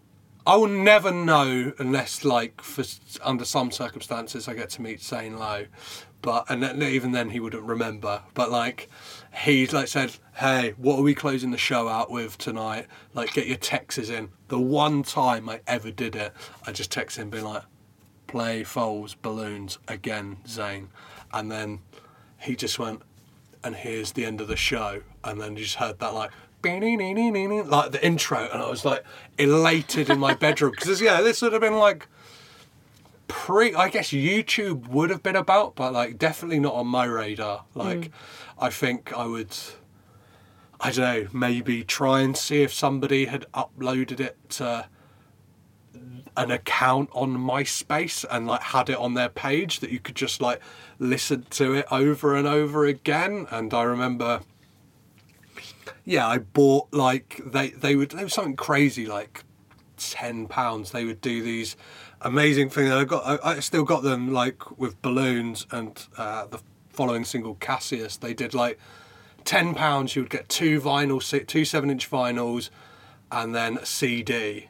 [0.45, 2.83] I will never know unless like for
[3.23, 5.65] under some circumstances I get to meet Zane Lowe
[6.21, 8.89] but and even then he wouldn't remember but like
[9.33, 12.87] he like said, "Hey, what are we closing the show out with tonight?
[13.13, 16.33] Like, get your texts in." The one time I ever did it,
[16.67, 17.63] I just texted him, being like,
[18.27, 20.89] "Play Foals Balloons again, Zane,"
[21.33, 21.79] and then
[22.39, 23.01] he just went,
[23.63, 26.31] "And here's the end of the show," and then you just heard that like.
[27.69, 29.03] Like the intro, and I was like
[29.37, 32.07] elated in my bedroom because yeah, this would have been like
[33.27, 33.75] pre.
[33.75, 37.65] I guess YouTube would have been about, but like definitely not on my radar.
[37.75, 38.11] Like, mm.
[38.57, 39.55] I think I would.
[40.79, 44.85] I don't know, maybe try and see if somebody had uploaded it to
[46.35, 50.41] an account on MySpace and like had it on their page that you could just
[50.41, 50.59] like
[50.99, 53.47] listen to it over and over again.
[53.51, 54.41] And I remember,
[56.05, 59.43] yeah, I bought like they they would they were something crazy like
[59.97, 60.91] ten pounds.
[60.91, 61.75] They would do these
[62.21, 62.91] amazing things.
[62.91, 67.55] I got I, I still got them like with balloons and uh, the following single
[67.55, 68.79] Cassius, they did like
[69.45, 70.15] ten pounds.
[70.15, 72.69] You would get two vinyl, two seven inch vinyls,
[73.31, 74.69] and then a CD.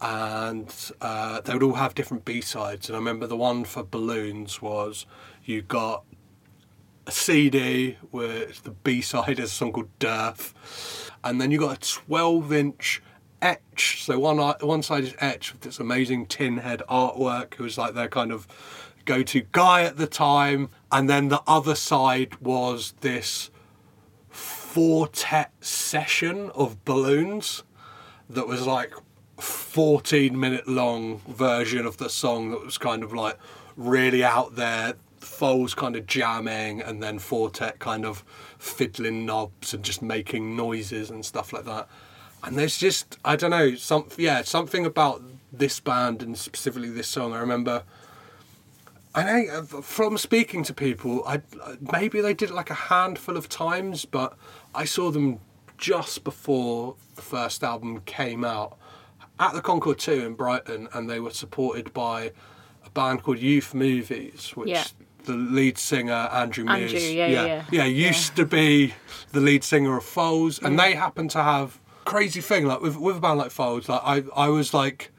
[0.00, 2.88] and uh, they would all have different B sides.
[2.88, 5.06] And I remember the one for Balloons was
[5.44, 6.04] you got
[7.06, 11.76] a CD where the B side is a song called Dearth, and then you got
[11.76, 13.02] a 12 inch
[13.42, 14.04] etch.
[14.04, 18.08] So one one side is etch with this amazing Tinhead artwork, who was like their
[18.08, 18.46] kind of
[19.04, 23.50] go to guy at the time, and then the other side was this
[24.74, 27.62] quartet session of balloons
[28.28, 28.92] that was like
[29.38, 33.38] 14 minute long version of the song that was kind of like
[33.76, 38.24] really out there Foals kind of jamming and then Four Tet kind of
[38.58, 41.88] fiddling knobs and just making noises and stuff like that.
[42.42, 47.08] And there's just I don't know some yeah something about this band and specifically this
[47.08, 47.32] song.
[47.32, 47.84] I remember.
[49.16, 51.40] I know from speaking to people, I
[51.92, 54.36] maybe they did it like a handful of times, but
[54.74, 55.38] I saw them
[55.78, 58.76] just before the first album came out
[59.38, 62.32] at the Concorde 2 in Brighton, and they were supported by
[62.84, 64.84] a band called Youth Movies, which Yeah.
[65.24, 67.84] The lead singer Andrew Mears, Andrew, yeah, yeah, yeah.
[67.84, 68.94] used to be
[69.32, 73.16] the lead singer of Foals, and they happen to have crazy thing like with with
[73.16, 73.88] a band like Foals.
[73.88, 75.10] Like I, I was like.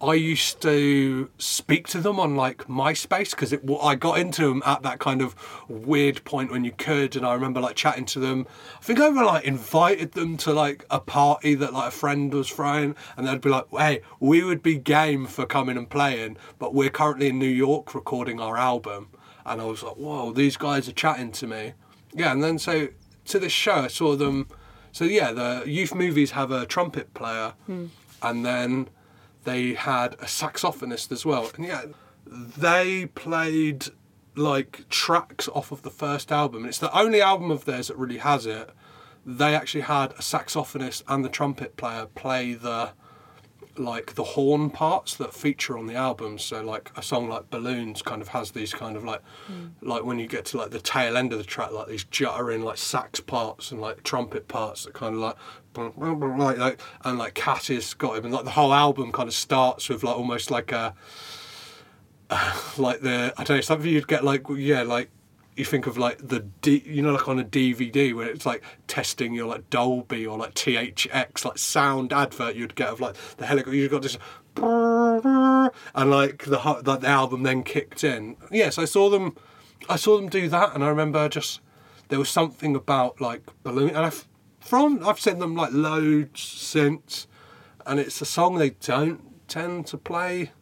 [0.00, 4.82] I used to speak to them on like MySpace because I got into them at
[4.82, 5.34] that kind of
[5.68, 8.46] weird point when you could, and I remember like chatting to them.
[8.76, 12.32] I think I even like invited them to like a party that like a friend
[12.32, 16.36] was throwing, and they'd be like, "Hey, we would be game for coming and playing,
[16.60, 19.08] but we're currently in New York recording our album."
[19.44, 21.72] And I was like, "Whoa, these guys are chatting to me."
[22.14, 22.88] Yeah, and then so
[23.26, 24.46] to this show, I saw them.
[24.92, 27.86] So yeah, the youth movies have a trumpet player, hmm.
[28.22, 28.90] and then
[29.44, 31.50] they had a saxophonist as well.
[31.56, 31.82] And yeah,
[32.26, 33.86] they played
[34.36, 36.62] like tracks off of the first album.
[36.62, 38.70] And it's the only album of theirs that really has it.
[39.26, 42.92] They actually had a saxophonist and the trumpet player play the
[43.78, 46.38] like the horn parts that feature on the album.
[46.38, 49.68] So like a song like Balloons kind of has these kind of like hmm.
[49.80, 52.62] like when you get to like the tail end of the track, like these juttering
[52.62, 55.36] like sax parts and like trumpet parts that kind of like
[55.78, 59.88] like, and like Cat has got him and like the whole album kind of starts
[59.88, 60.94] with like almost like a
[62.78, 65.10] like the I don't know something you'd get like yeah like
[65.56, 68.62] you think of like the D, you know like on a DVD where it's like
[68.86, 73.46] testing your like Dolby or like THX like sound advert you'd get of like the
[73.46, 74.18] helicopter you've got this
[74.56, 78.36] and like the like the album then kicked in.
[78.50, 79.36] Yes I saw them
[79.88, 81.60] I saw them do that and I remember just
[82.08, 84.28] there was something about like balloon and I've
[84.60, 87.26] from I've seen them like loads since
[87.86, 90.52] and it's a song they don't tend to play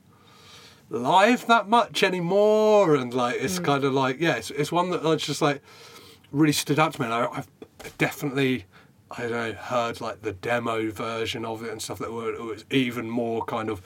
[0.88, 5.04] live that much anymore and like it's kind of like yeah it's, it's one that
[5.04, 5.60] I just like
[6.30, 7.48] really stood out to me and I, I've
[7.98, 8.66] definitely
[9.10, 12.42] I don't know heard like the demo version of it and stuff that were it
[12.42, 13.82] was even more kind of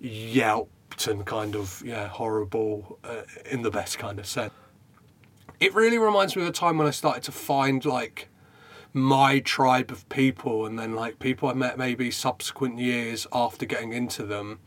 [0.00, 4.52] yelped and kind of yeah horrible uh, in the best kind of sense.
[5.60, 8.28] It really reminds me of the time when I started to find like
[8.94, 13.92] my tribe of people and then like people I met maybe subsequent years after getting
[13.92, 14.60] into them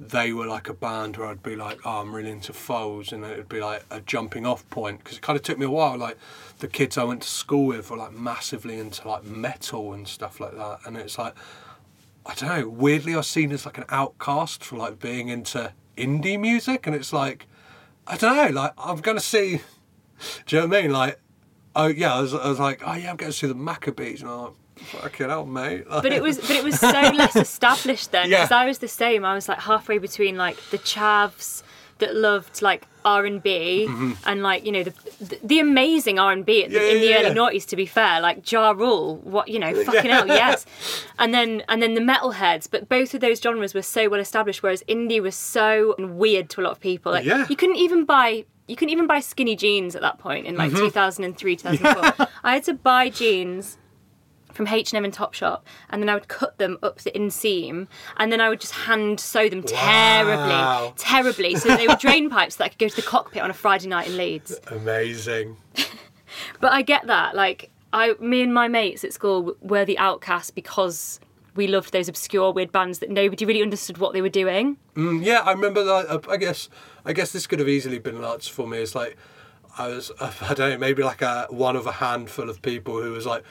[0.00, 3.22] they were like a band where I'd be like oh I'm really into Foals and
[3.22, 5.70] it would be like a jumping off point because it kind of took me a
[5.70, 6.16] while like
[6.58, 10.40] the kids I went to school with were like massively into like metal and stuff
[10.40, 11.34] like that and it's like
[12.24, 15.74] I don't know weirdly I was seen as like an outcast for like being into
[15.98, 17.46] indie music and it's like
[18.06, 19.60] I don't know like I'm gonna see
[20.46, 20.92] do you know what I mean?
[20.92, 21.20] Like
[21.76, 24.22] oh yeah I was, I was like oh yeah I'm going to see the Maccabees
[24.22, 28.10] and I'm like fucking hell mate but it was but it was so less established
[28.12, 28.38] then Yeah.
[28.44, 29.24] because I was the same.
[29.24, 31.62] I was like halfway between like the chavs
[31.98, 33.88] that loved like R and B
[34.26, 36.74] and like you know the the, the amazing R and B in Mm-hmm.
[36.74, 37.34] Yeah, the yeah, early yeah.
[37.34, 40.66] noughties to be fair, like Ja Rule, what you know, fucking hell, yes.
[41.18, 44.62] And then and then the metalheads, but both of those genres were so well established,
[44.62, 47.12] whereas indie was so weird to a lot of people.
[47.12, 47.46] Like Yeah.
[47.48, 48.44] you couldn't even buy.
[48.68, 50.84] You couldn't even buy skinny jeans at that point in like Mm-hmm.
[50.86, 52.26] 2003, 2004.
[52.44, 53.78] I had to buy jeans
[54.52, 58.40] from H&M and Topshop and then I would cut them up the inseam and then
[58.40, 60.94] I would just hand sew them terribly Wow.
[60.96, 63.54] terribly so they were drain pipes that I could go to the cockpit on a
[63.54, 65.58] Friday night in Leeds amazing
[66.60, 70.50] but I get that like I me and my mates at school were the outcasts
[70.50, 71.20] because
[71.56, 75.24] we loved those obscure weird bands that nobody really understood what they were doing Mm,
[75.24, 76.06] yeah, I remember that.
[76.08, 76.68] uh, I guess
[77.04, 78.78] I guess this could have easily been lots for me.
[78.78, 79.16] It's like
[79.78, 83.12] I was I don't know maybe like a one of a handful of people who
[83.12, 83.44] was like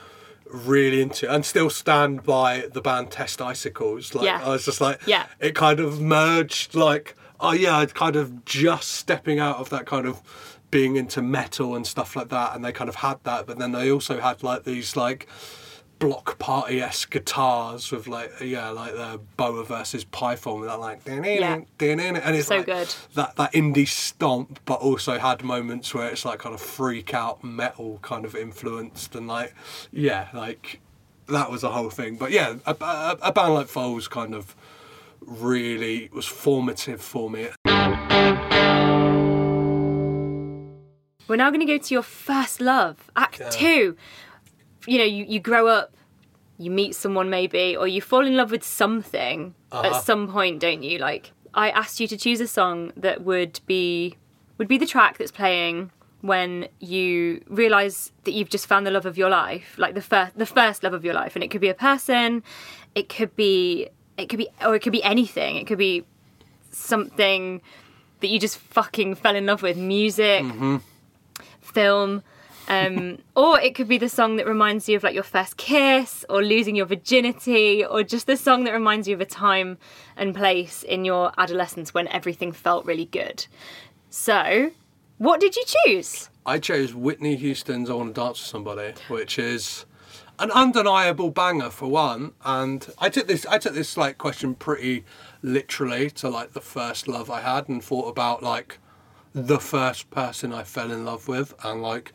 [0.51, 4.13] really into and still stand by the band Test Icicles.
[4.15, 4.41] Like Yeah.
[4.43, 5.25] I was just like Yeah.
[5.39, 9.85] it kind of merged like oh yeah, I'd kind of just stepping out of that
[9.85, 10.21] kind of
[10.71, 13.71] being into metal and stuff like that and they kind of had that but then
[13.71, 15.27] they also had like these like
[15.99, 21.05] block party esque guitars with like yeah like the Boa versus Python with that like
[21.07, 21.55] Yeah.
[21.79, 22.93] and it's So like good.
[23.13, 27.43] that that indie stomp, but also had moments where it's like kind of freak out
[27.43, 29.53] metal kind of influenced and like
[29.91, 30.81] yeah like
[31.27, 32.17] that was the whole thing.
[32.17, 34.55] But yeah, a, a, a band like Foals kind of
[35.21, 37.47] really was formative for me.
[41.27, 43.49] We're now going to go to your first love, Act Yeah.
[43.49, 43.97] Two.
[44.87, 45.93] You know, you, you grow up,
[46.57, 49.87] you meet someone maybe, or you fall in love with something Uh-huh.
[49.95, 50.97] at some point, don't you?
[50.99, 54.17] Like, I asked you to choose a song that would be
[54.57, 59.05] would be the track that's playing when you realize that you've just found the love
[59.05, 61.61] of your life, like the first the first love of your life, and it could
[61.61, 62.41] be a person,
[62.95, 65.55] it could be it could be or it could be anything.
[65.57, 66.03] It could be
[66.71, 67.61] something
[68.21, 70.43] that you just fucking fell in love with, music,
[71.61, 72.23] film.
[72.67, 76.25] Um, or it could be the song that reminds you of like your first kiss
[76.29, 79.77] or losing your virginity or just the song that reminds you of a time
[80.17, 83.45] and place in your adolescence when everything felt really good.
[84.09, 84.71] So,
[85.17, 86.29] what did you choose?
[86.45, 89.85] I chose Whitney Houston's "I Want to Dance with Somebody," which is
[90.39, 92.33] an undeniable banger for one.
[92.43, 95.05] And I took this, I took this like question pretty
[95.41, 98.79] literally to like the first love I had, and thought about like
[99.35, 102.13] the first person I fell in love with, and like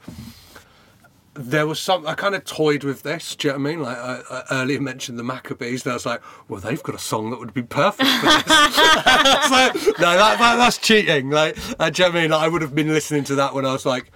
[1.35, 2.07] there was some.
[2.07, 3.37] I kind of toyed with this.
[3.37, 3.83] Do you know what I mean?
[3.83, 6.99] Like I, I earlier mentioned the Maccabees, and I was like, well, they've got a
[6.99, 8.45] song that would be perfect for this.
[8.47, 11.29] so, no, that, that, that's cheating.
[11.29, 12.31] Like, uh, do you know what I mean?
[12.31, 14.11] Like, I would have been listening to that when I was like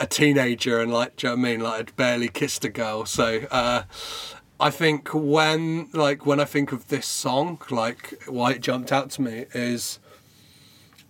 [0.00, 1.60] a teenager, and like, do you know what I mean?
[1.60, 3.04] Like, I'd barely kissed a girl.
[3.04, 3.82] So, uh,
[4.58, 9.10] I think when like when I think of this song, like why it jumped out
[9.10, 9.98] to me is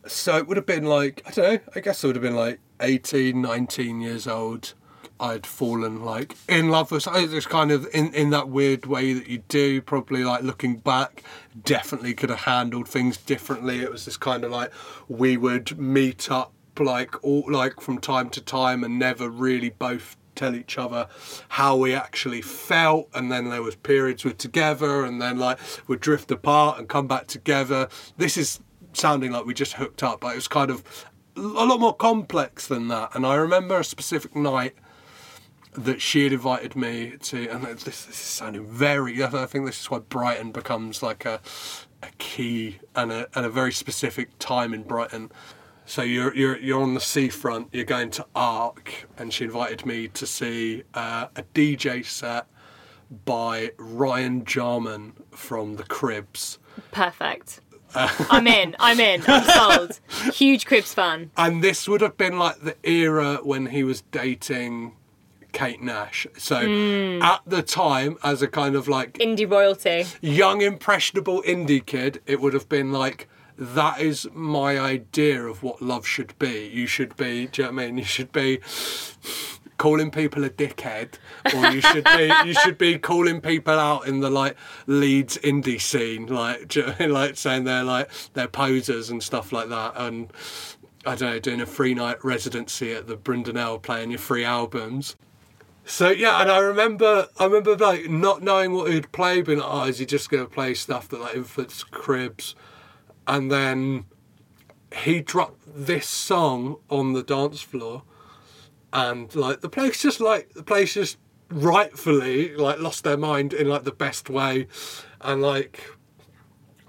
[0.07, 1.73] so it would have been like I don't know.
[1.75, 4.75] I guess I would have been like 18, 19 years old.
[5.21, 7.07] I'd fallen like in love with.
[7.07, 9.81] It's kind of in in that weird way that you do.
[9.81, 11.23] Probably like looking back,
[11.63, 13.81] definitely could have handled things differently.
[13.81, 14.73] It was this kind of like
[15.09, 20.17] we would meet up like all like from time to time and never really both
[20.35, 21.07] tell each other
[21.51, 26.01] how we actually felt and then there was periods we're together and then like we'd
[26.01, 27.87] drift apart and come back together
[28.17, 28.59] this is
[28.97, 32.67] sounding like we just hooked up but it was kind of a lot more complex
[32.67, 34.75] than that and i remember a specific night
[35.75, 39.23] that she had invited me to, and this, this is sounding very.
[39.25, 41.41] I think this is why Brighton becomes like a,
[42.03, 45.33] a key and a, and a very specific time in Brighton.
[45.85, 47.69] So you're you're you're on the seafront.
[47.73, 52.47] You're going to Arc, and she invited me to see uh, a DJ set
[53.25, 56.59] by Ryan Jarman from the Cribs.
[56.93, 57.61] Perfect.
[57.95, 58.77] I'm in.
[58.79, 59.23] I'm in.
[59.27, 60.01] I'm sold.
[60.35, 61.31] Huge Cribs fan.
[61.37, 64.95] And this would have been like the era when he was dating
[65.53, 66.27] Kate Nash.
[66.37, 67.23] So hmm.
[67.23, 70.07] at the time, as a kind of like Indie royalty.
[70.21, 73.29] young impressionable indie kid, it would have been like
[73.59, 76.69] that is my idea of what love should be.
[76.73, 77.99] You should be, do you know what I mean?
[77.99, 78.61] You should be
[79.83, 81.15] calling people a dickhead,
[81.53, 84.57] or you should be you should be calling people out in the like
[84.87, 90.33] Leeds indie scene, like like saying they're like they're posers and stuff like that, and
[91.05, 95.17] I don't know, doing a free night residency at the Brudenell, playing your free albums.
[95.85, 99.69] So yeah, and I remember, I remember like not knowing what he'd play, being like,
[99.69, 102.55] "Oh, is he just to play stuff that like influenced Cribs?"
[103.27, 104.05] And then
[104.95, 108.05] he dropped this song on the dance floor,
[108.93, 111.19] and like the place just like the place just
[111.51, 114.67] rightfully like lost their mind in like the best way,
[115.21, 115.85] and like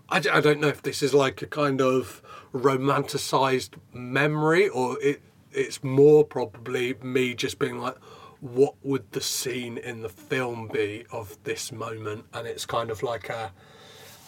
[0.10, 2.22] I, I don't know if this is like a kind of
[2.54, 7.98] romanticized memory or it it's more probably me just being like
[8.44, 12.26] what would the scene in the film be of this moment?
[12.34, 13.54] And it's kind of like a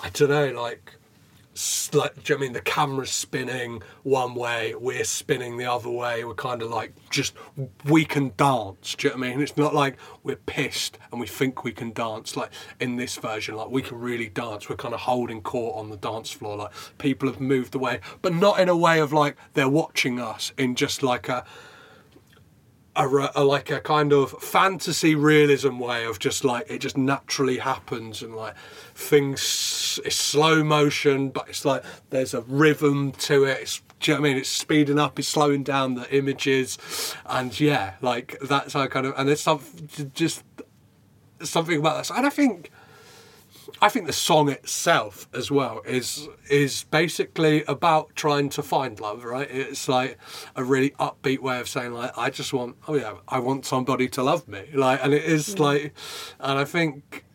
[0.02, 0.94] I don't know like
[1.93, 2.53] like do you know I mean?
[2.53, 6.24] The camera's spinning one way we're spinning the other way.
[6.24, 7.34] We're kind of like just
[7.86, 9.41] we can dance do you know what I mean?
[9.41, 13.56] It's not like we're pissed and we think we can dance like in this version.
[13.56, 14.70] Like we can really dance.
[14.70, 16.58] We're kind of holding court on the dance floor.
[16.58, 20.51] Like people have moved away but not in a way of like they're watching us
[20.58, 21.45] in just like a
[22.96, 27.58] a, a like a kind of fantasy realism way of just like it just naturally
[27.58, 28.56] happens and like
[28.93, 33.60] things it's slow motion but it's like there's a rhythm to it.
[33.62, 34.38] It's do you know what I mean?
[34.39, 36.78] It's speeding up it's slowing down the images.
[37.26, 39.62] And yeah like that's how kind of and there's some
[40.14, 40.43] just
[41.41, 42.18] something about that.
[42.18, 42.72] And I think
[43.82, 49.24] I think the song itself as well is is basically about trying to find love,
[49.24, 49.50] right?
[49.50, 50.18] It's like
[50.56, 54.08] a really upbeat way of saying like I just want oh yeah, I want somebody
[54.10, 54.70] to love me.
[54.74, 55.94] Like and it is like
[56.40, 57.26] and I think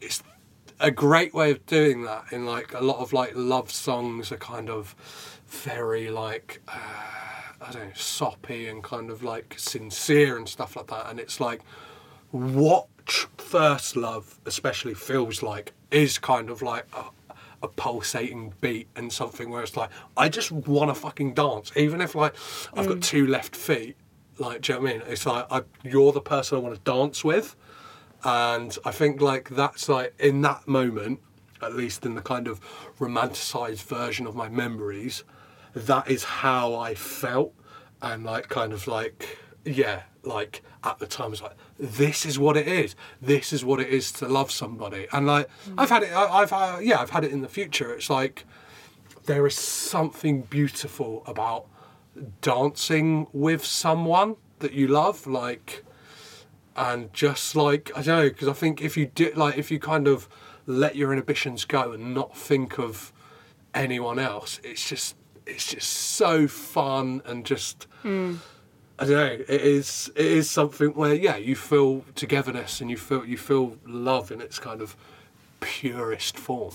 [0.00, 0.22] it's
[0.80, 4.36] a great way of doing that in like a lot of like love songs are
[4.38, 4.94] kind of
[5.46, 6.78] very like uh,
[7.60, 11.40] I don't know soppy and kind of like sincere and stuff like that and it's
[11.40, 11.60] like
[12.30, 12.86] what
[13.38, 17.04] first love especially feels like is kind of like a,
[17.62, 21.72] a pulsating beat and something where it's like I just want to fucking dance.
[21.76, 22.34] Even if like
[22.74, 23.02] I've got mm.
[23.02, 23.96] two left feet
[24.38, 25.02] like do you know what I mean?
[25.08, 27.56] It's like I, you're the person I want to dance with.
[28.24, 31.20] And I think like that's like in that moment
[31.60, 32.60] at least in the kind of
[32.98, 35.24] romanticized version of my memories
[35.74, 37.54] that is how I felt.
[38.00, 42.56] And like kind of like yeah like at the time was like this is what
[42.56, 42.94] it is.
[43.20, 45.06] This is what it is to love somebody.
[45.12, 47.92] And like I've had it I- I've uh, yeah I've had it in the future.
[47.94, 48.44] It's like
[49.26, 51.66] there is something beautiful about
[52.40, 55.84] dancing with someone that you love like
[56.76, 59.78] and just like I don't know because I think if you do like if you
[59.78, 60.28] kind of
[60.66, 63.12] let your inhibitions go and not think of
[63.74, 65.16] anyone else it's just
[65.46, 67.86] it's just so fun and just
[68.98, 72.96] I don't know it is it is something where yeah you feel togetherness and you
[72.96, 74.96] feel you feel love in its kind of
[75.60, 76.74] purest form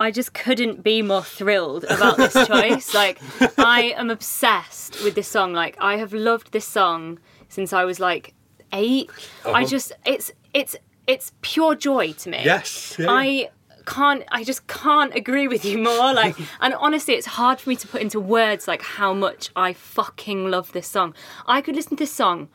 [0.00, 2.92] I just couldn't be more thrilled about this choice.
[2.94, 3.20] like,
[3.56, 5.52] I am obsessed with this song.
[5.52, 8.34] Like, I have loved this song since I was like
[8.72, 9.08] 8
[9.46, 9.64] I Uh-huh.
[9.66, 10.74] just, it's, it's,
[11.06, 12.42] it's pure joy to me.
[12.44, 13.06] Yes, yeah.
[13.08, 13.50] I
[13.86, 16.12] can't, I just can't agree with you more.
[16.12, 19.72] Like, and honestly, it's hard for me to put into words like how much I
[19.72, 21.14] fucking love this song.
[21.46, 22.48] I could listen to this song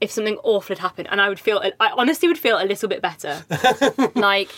[0.00, 2.88] if something awful had happened and I would feel, I honestly would feel a little
[2.88, 3.44] bit better.
[4.14, 4.50] like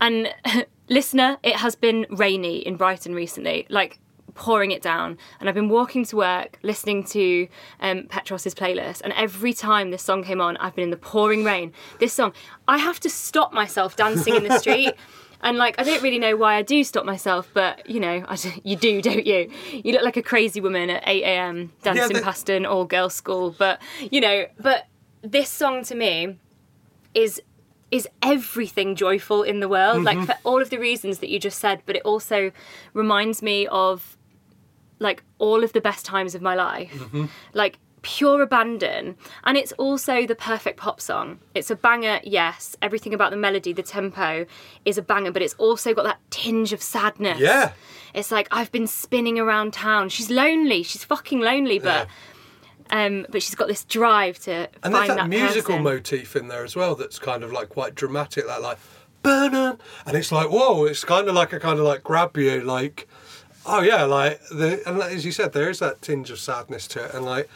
[0.00, 0.32] and
[0.88, 3.98] listener it has been rainy in brighton recently like
[4.34, 7.48] pouring it down and i've been walking to work listening to
[7.80, 11.42] um, petros's playlist and every time this song came on i've been in the pouring
[11.42, 12.32] rain this song
[12.68, 14.92] i have to stop myself dancing in the street
[15.42, 18.24] and like i don't really know why i do stop myself but you know
[18.64, 19.50] you do don't you?
[19.72, 23.80] You look like a crazy woman at 8am dancing they- past an all-girls school but
[24.10, 24.86] you know but
[25.22, 26.38] this song to me
[27.14, 27.40] is
[27.90, 30.26] is everything joyful in the world like mm-hmm.
[30.26, 32.50] for all of the reasons that you just said but it also
[32.94, 34.16] reminds me of
[34.98, 36.92] like all of the best times of my life.
[36.92, 37.26] Mm-hmm.
[37.52, 39.16] Like pure abandon.
[39.42, 41.40] And it's also the perfect pop song.
[41.54, 42.76] It's a banger yes.
[42.80, 44.46] Everything about the melody the tempo
[44.84, 47.40] is a banger but it's also got that tinge of sadness.
[47.40, 47.72] Yeah.
[48.14, 50.08] it's like i've been spinning around town.
[50.08, 50.84] She's lonely.
[50.84, 52.06] She's fucking lonely but
[52.90, 55.82] um but she's got this drive to And there's find that, that musical person.
[55.82, 58.78] motif in there as well that's kind of like quite dramatic, that like
[59.24, 62.60] burn and it's like whoa, it's kind of like a kind of like grab you,
[62.60, 63.08] like
[63.68, 67.04] oh yeah, like the and as you said, there is that tinge of sadness to
[67.04, 67.48] it, and like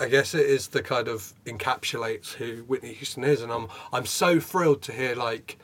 [0.00, 4.06] I guess it is the kind of encapsulates who Whitney Houston is, and I'm I'm
[4.06, 5.58] so thrilled to hear like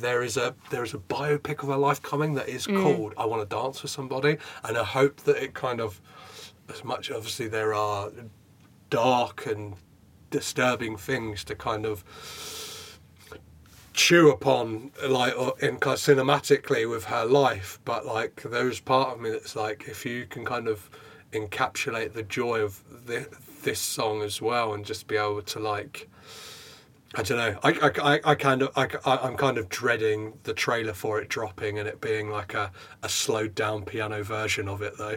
[0.00, 2.82] there is a there is a biopic of her life coming that is mm.
[2.82, 6.00] called I Want to Dance with Somebody, and I hope that it kind of
[6.68, 8.10] as much obviously there are
[8.90, 9.74] dark and
[10.30, 12.04] disturbing things to kind of
[13.92, 19.14] chew upon like or in kind of cinematically with her life but like there's part
[19.14, 20.90] of me that's like if you can kind of
[21.32, 22.74] encapsulate the joy of
[23.06, 23.24] thi-
[23.66, 26.08] this song as well and just be able to like
[27.14, 27.58] I don't know.
[27.62, 31.28] I, I, I, I kind of I, I'm kind of dreading the trailer for it
[31.28, 32.70] dropping and it being like a,
[33.02, 35.16] a slowed down piano version of it though.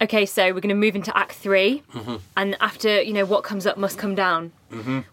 [0.00, 2.16] Okay, so we're going to move into Act 3 Mm-hmm.
[2.36, 4.52] and after you know what comes up must come down.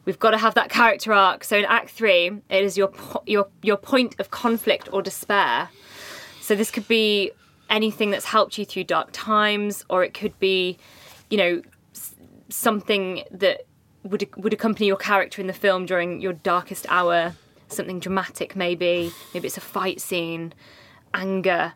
[0.06, 1.44] We've got to have that character arc.
[1.44, 5.70] So in Act Three, it is your po- your your point of conflict or despair.
[6.42, 7.32] So this could be
[7.72, 10.78] anything that's helped you through dark times, or it could be,
[11.30, 11.62] you know,
[12.50, 13.66] something that
[14.04, 17.34] would would accompany your character in the film during your darkest hour.
[17.70, 19.12] Something dramatic, maybe.
[19.34, 20.54] Maybe it's a fight scene,
[21.14, 21.74] anger.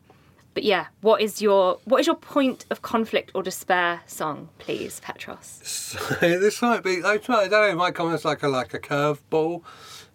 [0.54, 5.00] But yeah, what is your what is your point of conflict or despair song, please,
[5.00, 5.96] Petros?
[6.22, 9.64] this might be I don't know, it might come as like a like a curveball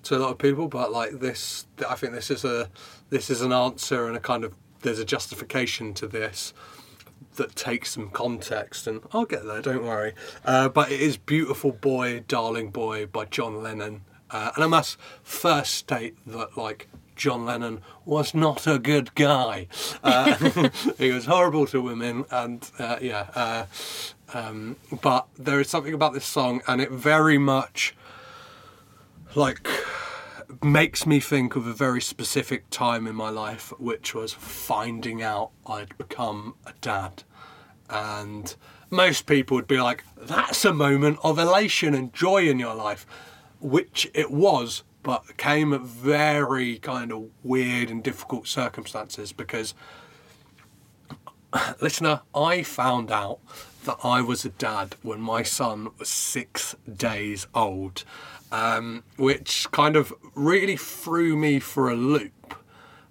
[0.04, 2.70] to a lot of people, but like this I think this is a
[3.08, 6.52] this is an answer and a kind of there's a justification to this
[7.36, 10.14] that takes some context and I'll get there, don't worry.
[10.44, 14.02] Uh, but it is Beautiful Boy, Darling Boy by John Lennon.
[14.30, 19.66] Uh, and I must first state that like John Lennon was not a good guy.
[20.02, 23.26] Uh, he was horrible to women, and uh, yeah.
[23.34, 23.66] Uh,
[24.32, 27.94] um, but there is something about this song, and it very much
[29.34, 29.68] like
[30.62, 35.50] makes me think of a very specific time in my life, which was finding out
[35.66, 37.22] I'd become a dad.
[37.88, 38.54] And
[38.90, 43.06] most people would be like, that's a moment of elation and joy in your life,
[43.60, 49.74] which it was, but came at very kind of weird and difficult circumstances because,
[51.80, 53.38] listener, I found out
[53.84, 58.04] that I was a dad when my son was six days old,
[58.52, 62.54] um, which kind of really threw me for a loop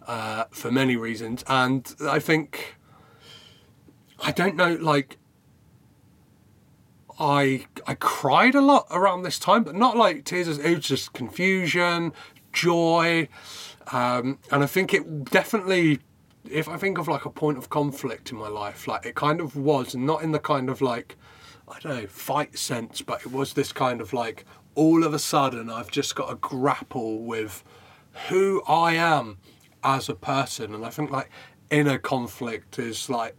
[0.08, 1.44] uh, for many reasons.
[1.48, 2.76] And I think,
[4.24, 5.18] I don't know, like,
[7.20, 10.48] I I cried a lot around this time, but not like tears.
[10.48, 12.14] It was just confusion,
[12.54, 13.28] joy,
[13.92, 16.00] um, and I think it definitely.
[16.50, 19.42] If I think of like a point of conflict in my life, like it kind
[19.42, 21.18] of was, not in the kind of like
[21.70, 24.46] I don't know fight sense, but it was this kind of like
[24.76, 27.64] all of a sudden I've just got to grapple with
[28.30, 29.38] who I am
[29.84, 31.30] as a person, and I think like
[31.70, 33.36] inner conflict is like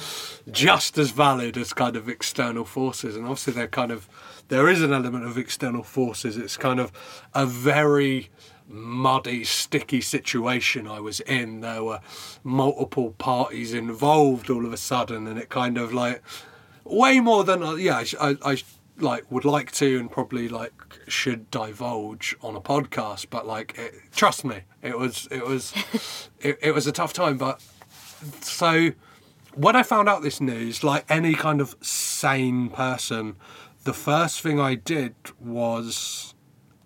[0.50, 3.16] just as valid as kind of external forces.
[3.16, 4.08] And obviously they're kind of
[4.48, 6.36] there is an element of external forces.
[6.36, 6.92] It's kind of
[7.34, 8.30] a very
[8.66, 11.60] muddy sticky situation i was in.
[11.60, 12.00] There were
[12.42, 16.22] multiple parties involved all of a sudden and it kind of like
[16.84, 18.62] way more than uh, yeah I, I, I
[18.98, 20.72] like would like to and probably like
[21.08, 25.72] should divulge on a podcast but like it, trust me it was it was
[26.40, 27.60] it, it was a tough time but
[28.40, 28.92] so
[29.54, 33.36] when i found out this news like any kind of sane person
[33.84, 36.34] the first thing i did was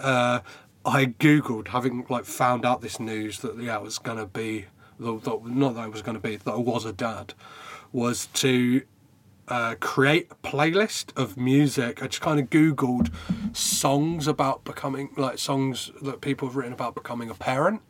[0.01, 0.41] uh
[0.87, 4.65] i googled having like found out this news that yeah it was going to be
[4.99, 7.35] that, not that i was going to be that i was a dad
[7.93, 8.83] was to
[9.49, 12.03] uh, create a playlist of music.
[12.03, 13.13] I just kind of Googled
[13.57, 17.83] songs about becoming, like songs that people have written about becoming a parent.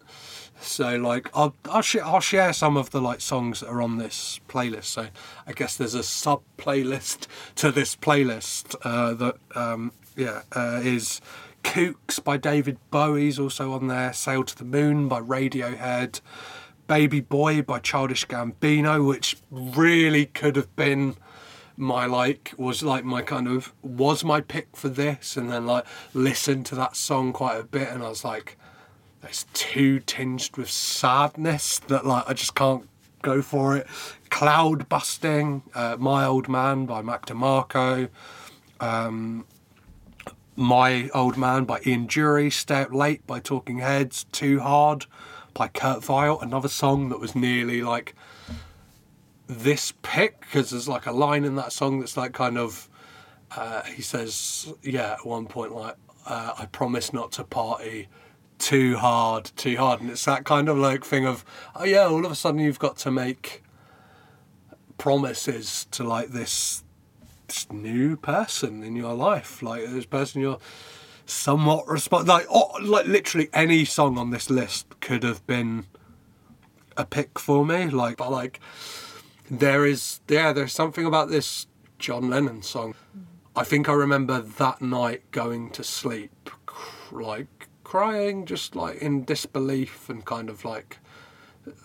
[0.60, 3.98] So like I'll I'll, sh- I'll share some of the like songs that are on
[3.98, 4.86] this playlist.
[4.86, 5.08] So
[5.46, 11.20] I guess there's a sub playlist to this playlist uh, that um, yeah uh, is
[11.62, 14.12] Kooks by David Bowie's also on there.
[14.12, 16.20] Sail to the Moon by Radiohead.
[16.86, 21.16] Baby Boy by Childish Gambino, which really could have been
[21.78, 25.84] my like was like my kind of was my pick for this and then like
[26.12, 28.58] listened to that song quite a bit and I was like
[29.22, 32.88] it's too tinged with sadness that like I just can't
[33.22, 33.86] go for it.
[34.30, 38.08] Cloud busting, uh, My Old Man by Mac DeMarco,
[38.80, 39.44] um,
[40.56, 45.06] My Old Man by Ian Dury, Stay Up Late by Talking Heads, Too Hard
[45.54, 48.14] by Kurt Vile, another song that was nearly like
[49.48, 52.88] this pick because there's like a line in that song that's like kind of
[53.56, 55.96] uh, he says yeah at one point like
[56.26, 58.08] uh, I promise not to party
[58.58, 60.00] too hard, too hard.
[60.00, 61.44] And it's that kind of like thing of,
[61.74, 63.62] oh yeah, all of a sudden you've got to make
[64.98, 66.84] promises to like this,
[67.46, 70.58] this new person in your life, like this person you're
[71.24, 75.86] somewhat respond like oh, like literally any song on this list could have been
[76.96, 77.86] a pick for me.
[77.86, 78.60] Like, but like
[79.50, 81.66] there is yeah, there's something about this
[81.98, 82.94] John Lennon song.
[83.56, 86.50] I think I remember that night going to sleep,
[87.10, 90.98] like crying just like in disbelief and kind of like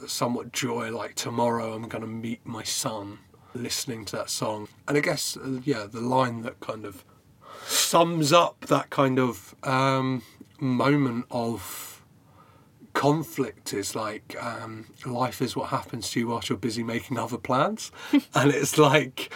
[0.06, 3.20] somewhat joy like tomorrow i'm going to meet my son
[3.54, 7.06] listening to that song and i guess uh, yeah the line that kind of
[7.66, 10.22] sums up that kind of um,
[10.60, 11.93] moment of
[12.94, 17.38] conflict is like um, life is what happens to you whilst you're busy making other
[17.38, 17.92] plans
[18.36, 19.34] and it's like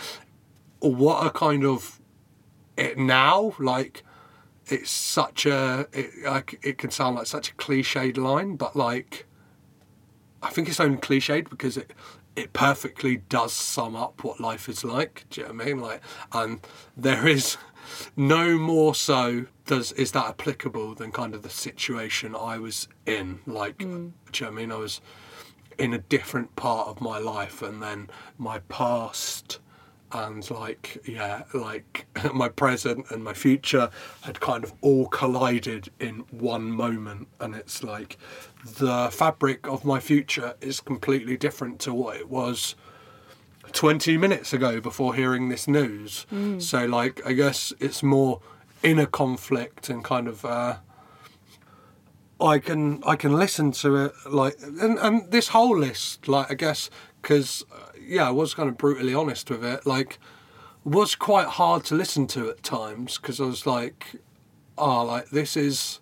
[0.79, 1.99] what a kind of
[2.77, 4.03] it now like
[4.69, 9.25] it's such a it, like it can sound like such a cliched line, but like
[10.41, 11.93] I think it's only cliched because it
[12.35, 15.25] it perfectly does sum up what life is like.
[15.29, 15.79] Do you know what I mean?
[15.79, 16.01] Like,
[16.33, 16.59] and
[16.95, 17.57] there is
[18.15, 23.39] no more so does is that applicable than kind of the situation I was in.
[23.45, 24.11] Like, mm.
[24.31, 24.71] do you know what I mean?
[24.71, 25.01] I was
[25.77, 29.59] in a different part of my life, and then my past
[30.13, 33.89] and like yeah like my present and my future
[34.21, 38.17] had kind of all collided in one moment and it's like
[38.63, 42.75] the fabric of my future is completely different to what it was
[43.71, 46.61] 20 minutes ago before hearing this news mm.
[46.61, 48.41] so like i guess it's more
[48.83, 50.77] inner conflict and kind of uh
[52.39, 56.53] I can I can listen to it like and, and this whole list like I
[56.53, 57.65] guess because
[58.07, 59.85] yeah, I was kind of brutally honest with it.
[59.85, 60.19] Like,
[60.83, 64.21] was quite hard to listen to at times because I was like,
[64.77, 65.99] oh, like this is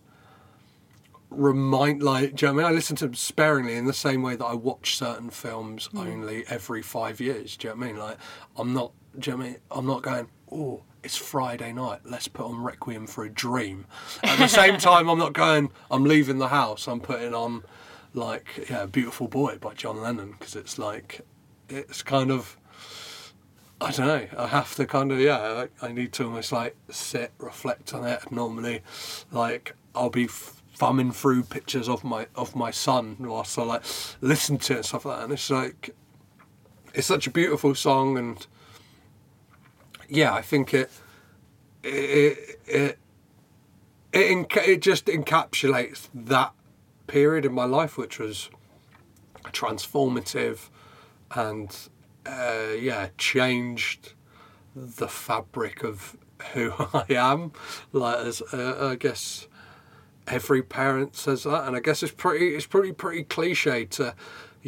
[1.35, 3.93] remind like do you know what I mean I listen to them sparingly in the
[3.93, 5.99] same way that I watch certain films hmm.
[5.99, 7.57] only every five years.
[7.57, 7.97] Do you know what I mean?
[7.99, 8.17] Like
[8.57, 9.59] I'm not do you know what I mean?
[9.71, 13.85] I'm not going, oh, it's Friday night, let's put on Requiem for a Dream.
[14.23, 17.63] At the same time I'm not going, I'm leaving the house, I'm putting on
[18.13, 21.21] like yeah, Beautiful Boy by John Lennon because it's like
[21.69, 22.57] it's kind of
[23.81, 24.27] I don't know.
[24.37, 25.67] I have to kind of yeah.
[25.81, 28.31] I, I need to almost like sit, reflect on it.
[28.31, 28.81] Normally,
[29.31, 33.83] like I'll be f- thumbing through pictures of my of my son whilst I like
[34.21, 35.23] listen to it and stuff like that.
[35.23, 35.95] And it's like
[36.93, 38.45] it's such a beautiful song, and
[40.07, 40.91] yeah, I think it
[41.83, 42.99] it it
[44.13, 46.53] it, enca- it just encapsulates that
[47.07, 48.49] period in my life, which was
[49.51, 50.69] transformative
[51.31, 51.89] and
[52.25, 54.13] uh, yeah, changed
[54.75, 56.17] the fabric of
[56.53, 57.51] who I am.
[57.91, 59.47] Like, as uh, I guess
[60.27, 64.13] every parent says that, and I guess it's pretty, it's pretty, pretty cliche to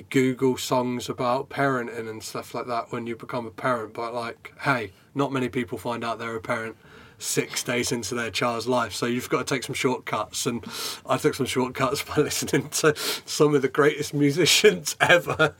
[0.09, 3.93] Google songs about parenting and stuff like that when you become a parent.
[3.93, 6.75] But like, hey, not many people find out they're a parent
[7.19, 8.93] six days into their child's life.
[8.93, 10.63] So you've got to take some shortcuts, and
[11.05, 12.95] I took some shortcuts by listening to
[13.25, 15.55] some of the greatest musicians ever.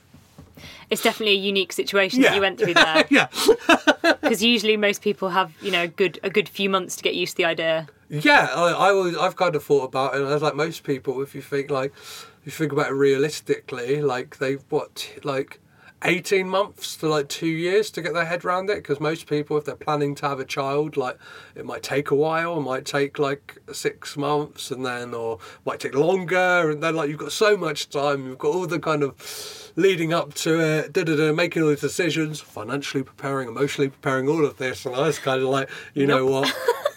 [0.90, 3.04] It's definitely a unique situation that you went through there.
[3.10, 3.28] yeah.
[4.02, 7.14] Because usually most people have, you know, a good a good few months to get
[7.14, 7.88] used to the idea.
[8.10, 10.20] Yeah, I, I always, I've kind of thought about it.
[10.20, 12.94] And I was like most people, if you think like, if you think about it
[12.94, 15.60] realistically, like they've what like.
[16.02, 19.56] 18 months to like two years to get their head around it because most people
[19.56, 21.18] if they're planning to have a child like
[21.56, 25.80] it might take a while it might take like six months and then or might
[25.80, 29.02] take longer and then like you've got so much time you've got all the kind
[29.02, 33.88] of leading up to it da, da, da, making all the decisions financially preparing emotionally
[33.88, 36.54] preparing all of this and I was kind of like you know what?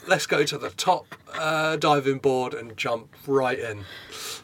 [0.08, 3.86] Let's go to the top uh, diving board and jump right in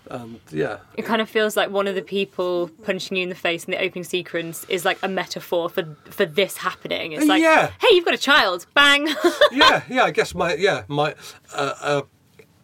[0.10, 3.36] and yeah It kind of feels like one of the people punching you in the
[3.36, 7.12] face in the opening sequence is like a metaphor for for this happening.
[7.14, 7.72] It's like, Yeah.
[7.80, 9.08] hey, you've got a child, bang.
[9.51, 10.03] yeah, yeah.
[10.03, 11.16] I guess my yeah my
[11.53, 12.01] uh, uh,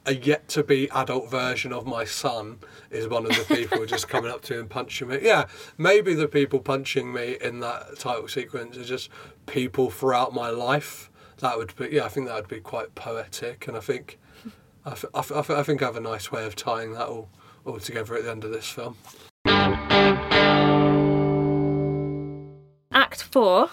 [0.05, 2.59] a yet to be adult version of my son
[2.91, 5.19] is one of the people just coming up to me and punching me.
[5.21, 5.45] Yeah,
[5.77, 9.09] maybe the people punching me in that title sequence are just
[9.45, 11.09] people throughout my life.
[11.39, 12.05] That would be yeah.
[12.05, 14.19] I think that would be quite poetic, and I think
[14.85, 17.29] I, f- I, f- I think I have a nice way of tying that all
[17.65, 18.97] all together at the end of this film.
[22.91, 23.69] Act four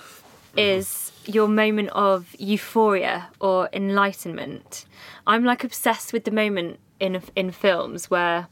[0.56, 4.84] is your moment of euphoria or enlightenment.
[5.26, 8.46] I'm like obsessed with the moment in in films where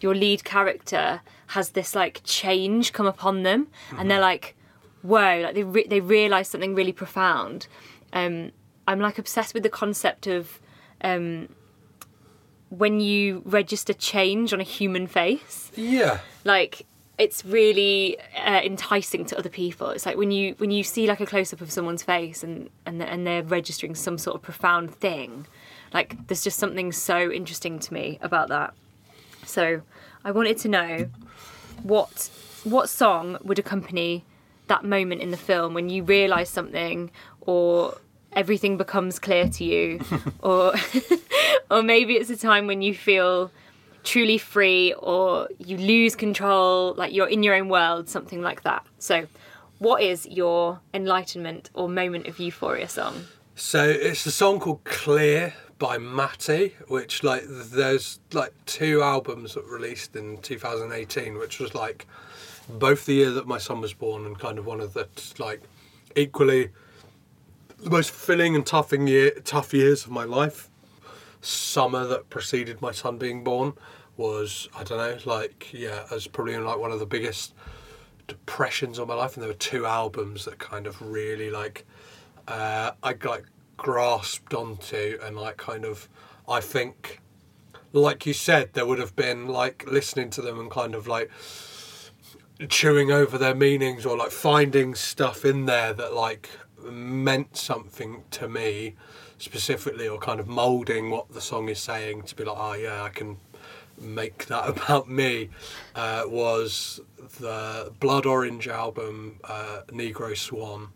[0.00, 3.66] your lead character has this like change come upon them,
[3.98, 4.54] and they're like,
[5.02, 7.66] "Whoa!" Like they re- they realize something really profound.
[8.12, 8.52] Um,
[8.86, 10.60] I'm like obsessed with the concept of
[11.02, 11.48] um,
[12.74, 15.70] when you register change on a human face.
[15.76, 19.90] Yeah, like it's really uh, enticing to other people.
[19.90, 23.00] It's like when you when you see like a close-up of someone's face and and
[23.00, 25.46] they're, and they're registering some sort of profound thing
[25.94, 28.74] like there's just something so interesting to me about that.
[29.46, 29.80] So
[30.26, 31.10] i wanted to know
[31.82, 32.30] what
[32.64, 34.24] what song would accompany
[34.68, 37.10] that moment in the film when you realize something
[37.42, 37.98] or
[38.32, 40.00] everything becomes clear to you
[40.40, 40.72] or
[41.70, 43.50] or maybe it's a time when you feel
[44.02, 48.84] truly free or you lose control like you're in your own world something like that
[48.98, 49.26] so
[49.78, 53.24] what is your enlightenment or moment of euphoria song
[53.54, 59.64] So it's a song called Clear by Matty, which like there's like two albums that
[59.64, 62.06] released in 2018, which was like
[62.68, 65.62] both the year that my son was born and kind of one of the like
[66.16, 66.70] equally
[67.78, 70.68] the most filling and toughing year tough years of my life.
[71.44, 73.74] Summer that preceded my son being born
[74.16, 77.54] was I don't know like yeah, was probably like one of the biggest
[78.26, 81.84] depressions of my life, and there were two albums that kind of really like
[82.48, 83.44] uh, I like
[83.76, 86.08] grasped onto and like kind of
[86.48, 87.20] I think
[87.92, 91.30] like you said there would have been like listening to them and kind of like
[92.68, 96.50] chewing over their meanings or like finding stuff in there that like
[96.82, 98.94] meant something to me
[99.44, 103.02] specifically or kind of molding what the song is saying to be like oh yeah
[103.02, 103.36] I can
[104.00, 105.50] make that about me
[105.94, 107.00] uh, was
[107.40, 110.88] the Blood Orange album uh, Negro Swan.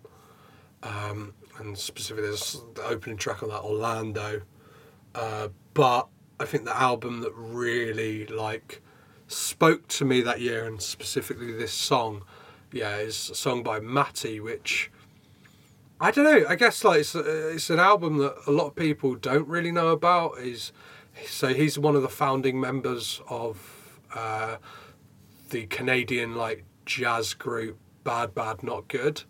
[0.82, 4.42] Um, and specifically the opening track on that Orlando.
[5.14, 6.06] Uh, but
[6.38, 8.80] I think the album that really like
[9.26, 12.24] spoke to me that year and specifically this song
[12.72, 14.90] yeah is a song by Matty which
[16.00, 18.76] I don't know I guess like it's, uh, it's an album that a lot of
[18.76, 20.72] people don't really know about is
[21.26, 24.56] so he's one of the founding members of uh,
[25.50, 29.24] the Canadian like jazz group Bad Bad Not Good.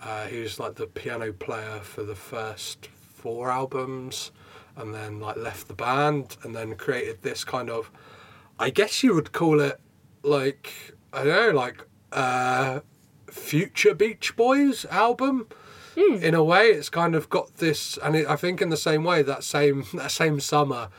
[0.00, 4.32] Uh, he was like the piano player for the first four albums,
[4.76, 7.90] and then like left the band, and then created this kind of,
[8.58, 9.80] I guess you would call it
[10.22, 10.72] like
[11.12, 12.80] I don't know, like uh,
[13.30, 15.48] future Beach Boys album.
[15.98, 19.02] In a way, it's kind of got this, and it, I think in the same
[19.02, 20.90] way that same that same summer,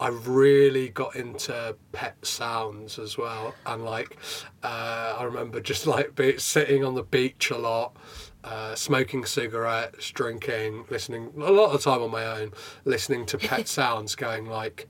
[0.00, 4.16] I really got into pet sounds as well, and like
[4.64, 7.96] uh, I remember just like be, sitting on the beach a lot,
[8.42, 12.50] uh, smoking cigarettes, drinking, listening a lot of time on my own,
[12.84, 14.88] listening to pet sounds, going like,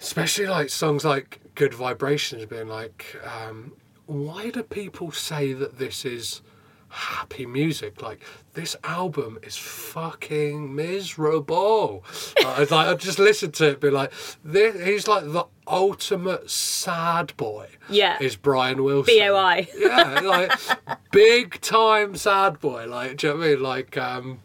[0.00, 3.74] especially like songs like Good Vibrations, being like, um,
[4.06, 6.40] why do people say that this is
[6.88, 8.02] happy music?
[8.02, 8.22] Like
[8.54, 12.04] this album is fucking miserable.
[12.42, 14.12] Like, I just listened to it, be like,
[14.44, 17.68] this, he's like the ultimate sad boy.
[17.88, 18.16] Yeah.
[18.20, 19.14] is Brian Wilson.
[19.14, 19.68] B.O.I..
[19.76, 20.52] Yeah, like
[21.12, 22.86] big time sad boy.
[22.86, 23.62] Like, do you know what I mean?
[23.62, 24.40] Like, um,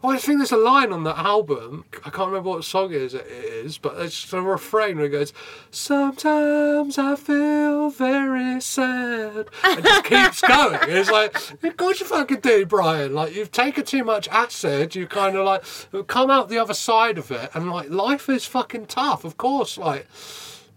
[0.00, 1.84] I think there's a line on that album.
[2.04, 3.14] I can't remember what song it is.
[3.14, 5.32] It is, but it's just a refrain where it goes,
[5.72, 10.78] "Sometimes I feel very sad." It just keeps going.
[10.82, 13.12] It's like, of course you fucking do, Brian.
[13.12, 14.94] Like, you've taken too much acid.
[14.94, 18.46] You kind of like come out the other side of it, and like life is
[18.46, 19.24] fucking tough.
[19.24, 20.06] Of course, like.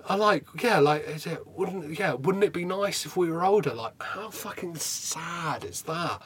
[0.10, 3.46] I like, yeah, like, is it, wouldn't, yeah, wouldn't it be nice if we were
[3.46, 3.72] older?
[3.72, 6.20] Like, how fucking sad is that?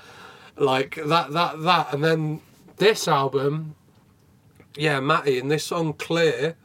[0.55, 1.93] Like, that, that, that.
[1.93, 2.41] And then
[2.77, 3.75] this album,
[4.75, 6.55] yeah, Matty, and this song, Clear,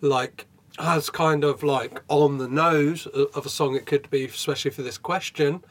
[0.00, 0.46] like,
[0.78, 4.82] has kind of like on the nose of a song it could be, especially for
[4.82, 5.62] this question.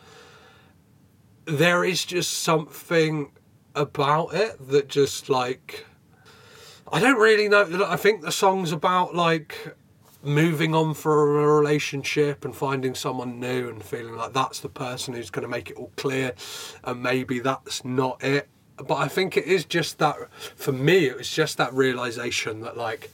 [1.46, 3.32] There is just something
[3.74, 5.86] about it that just like,
[6.92, 7.86] I don't really know.
[7.88, 9.76] I think the song's about like
[10.22, 15.14] moving on for a relationship and finding someone new and feeling like that's the person
[15.14, 16.34] who's going to make it all clear
[16.84, 18.50] and maybe that's not it
[18.88, 20.16] but i think it is just that
[20.56, 23.12] for me it was just that realization that like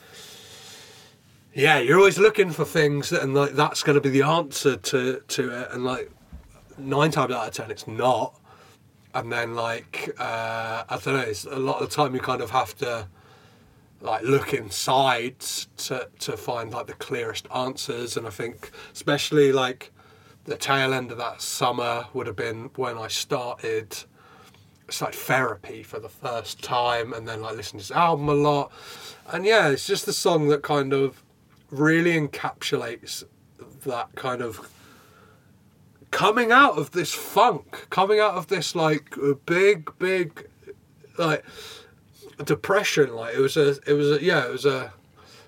[1.54, 5.22] yeah you're always looking for things and like that's going to be the answer to
[5.28, 6.12] to it and like
[6.78, 8.40] nine times out of ten it's not.
[9.14, 12.42] And then like uh, i don't know it's a lot of the time you kind
[12.42, 13.08] of have to
[14.02, 19.92] like look inside to to find like the clearest answers and I think especially like
[20.46, 24.04] the tail end of that summer would have been when I started
[24.88, 28.34] it's like therapy for the first time and then like listening to this album a
[28.34, 28.72] lot.
[29.28, 31.24] And yeah it's just the song that kind of
[31.72, 33.24] really encapsulates
[33.86, 34.70] that kind of
[36.12, 39.16] coming out of this funk coming out of this like
[39.46, 40.48] big big
[41.18, 41.44] like
[42.44, 43.16] depression.
[43.16, 44.94] Like it was a it was a yeah it was a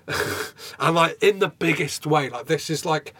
[0.80, 2.28] and like in the biggest way.
[2.28, 3.14] Like this is like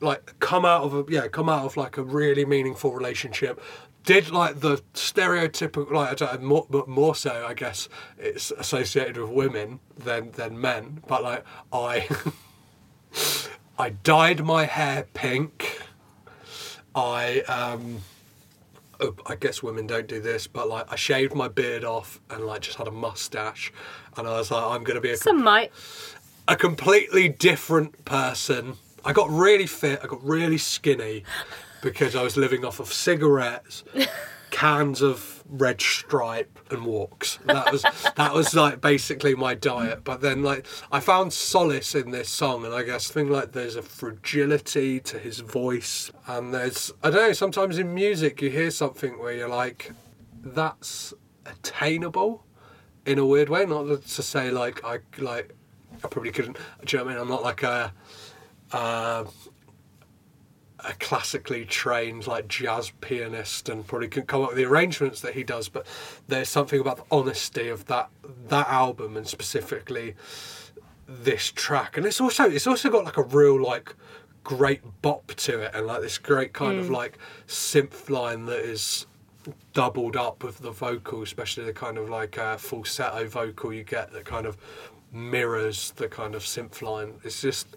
[0.00, 3.60] like come out of a yeah come out of like a really meaningful relationship
[4.04, 7.88] did like the stereotypical like I don't know, more, but more so I guess
[8.18, 12.08] it's associated with women than than men but like I
[13.78, 15.80] I dyed my hair pink
[16.94, 18.00] I um
[19.00, 22.44] oh, I guess women don't do this, but like I shaved my beard off and
[22.44, 23.72] like just had a mustache,
[24.16, 25.72] and I was like, I'm gonna be a, Some might.
[26.48, 28.74] a completely different person.
[29.04, 30.00] I got really fit.
[30.02, 31.24] I got really skinny
[31.82, 33.84] because I was living off of cigarettes,
[34.50, 37.38] cans of red stripe, and walks.
[37.44, 37.82] That was
[38.16, 40.04] that was like basically my diet.
[40.04, 43.76] But then like I found solace in this song, and I guess thing like there's
[43.76, 47.32] a fragility to his voice, and there's I don't know.
[47.34, 49.92] Sometimes in music you hear something where you're like,
[50.42, 51.12] that's
[51.44, 52.44] attainable
[53.04, 53.66] in a weird way.
[53.66, 55.54] Not to say like I like
[56.02, 56.56] I probably couldn't.
[56.84, 57.22] Do you know what I mean?
[57.22, 57.92] I'm not like a
[58.72, 59.24] uh,
[60.84, 65.34] a classically trained like jazz pianist and probably can come up with the arrangements that
[65.34, 65.68] he does.
[65.68, 65.86] But
[66.28, 68.08] there's something about the honesty of that
[68.48, 70.14] that album and specifically
[71.06, 71.96] this track.
[71.96, 73.94] And it's also it's also got like a real like
[74.44, 77.16] great bop to it and like this great kind of like
[77.46, 79.06] synth line that is
[79.72, 84.12] doubled up with the vocal, especially the kind of like uh, falsetto vocal you get
[84.12, 84.56] that kind of
[85.12, 87.14] mirrors the kind of synth line.
[87.24, 87.76] It's just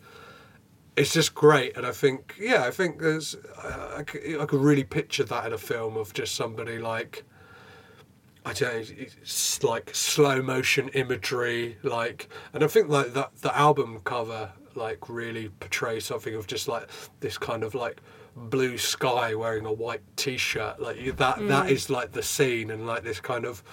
[0.96, 4.84] it's just great, and I think yeah, I think there's I I, I could really
[4.84, 7.24] picture that in a film of just somebody like.
[8.48, 13.58] I don't know, it's like slow motion imagery, like, and I think like that the
[13.58, 16.88] album cover like really portrays something of just like
[17.22, 18.02] this kind of like
[18.36, 21.72] blue sky wearing a white t-shirt, like that that mm.
[21.72, 23.64] is like the scene, and like this kind of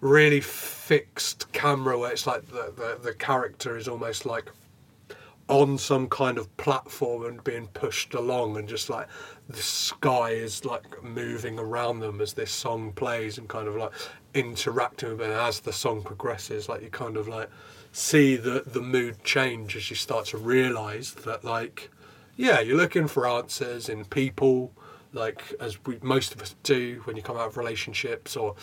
[0.00, 4.50] really fixed camera where it's like the, the, the character is almost like
[5.48, 9.08] on some kind of platform and being pushed along and just like
[9.48, 13.92] the sky is like moving around them as this song plays and kind of like
[14.34, 15.36] interacting with it.
[15.36, 17.50] As the song progresses like you kind of like
[17.92, 21.90] see the the mood change as you start to realize that like
[22.36, 24.72] yeah you're looking for answers in people
[25.12, 28.54] like as we most of us do when you come out of relationships or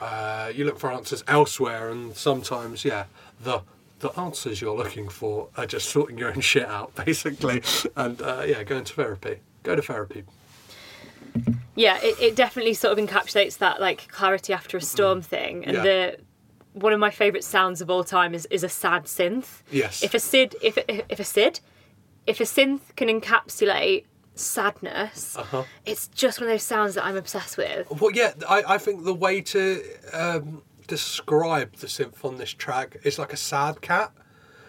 [0.00, 3.04] uh, you look for answers elsewhere and sometimes yeah
[3.40, 3.60] the
[4.02, 7.62] the answers you're looking for are just sorting your own shit out basically
[7.96, 10.24] and uh, yeah going to therapy go to therapy
[11.74, 15.64] Yeah, it, it definitely sort of encapsulates that like clarity after a storm thing.
[15.64, 15.82] And Yeah.
[15.82, 16.16] the
[16.74, 19.62] one of my favourite sounds of all time is, is a sad synth.
[19.70, 20.02] Yes.
[20.02, 21.60] If a Sid if if a Sid
[22.26, 25.64] if a synth can encapsulate sadness, Uh-huh.
[25.86, 27.90] it's just one of those sounds that I'm obsessed with.
[28.00, 29.82] Well, yeah, I, I think the way to
[30.12, 34.12] um, describe the synth on this track is like a sad cat.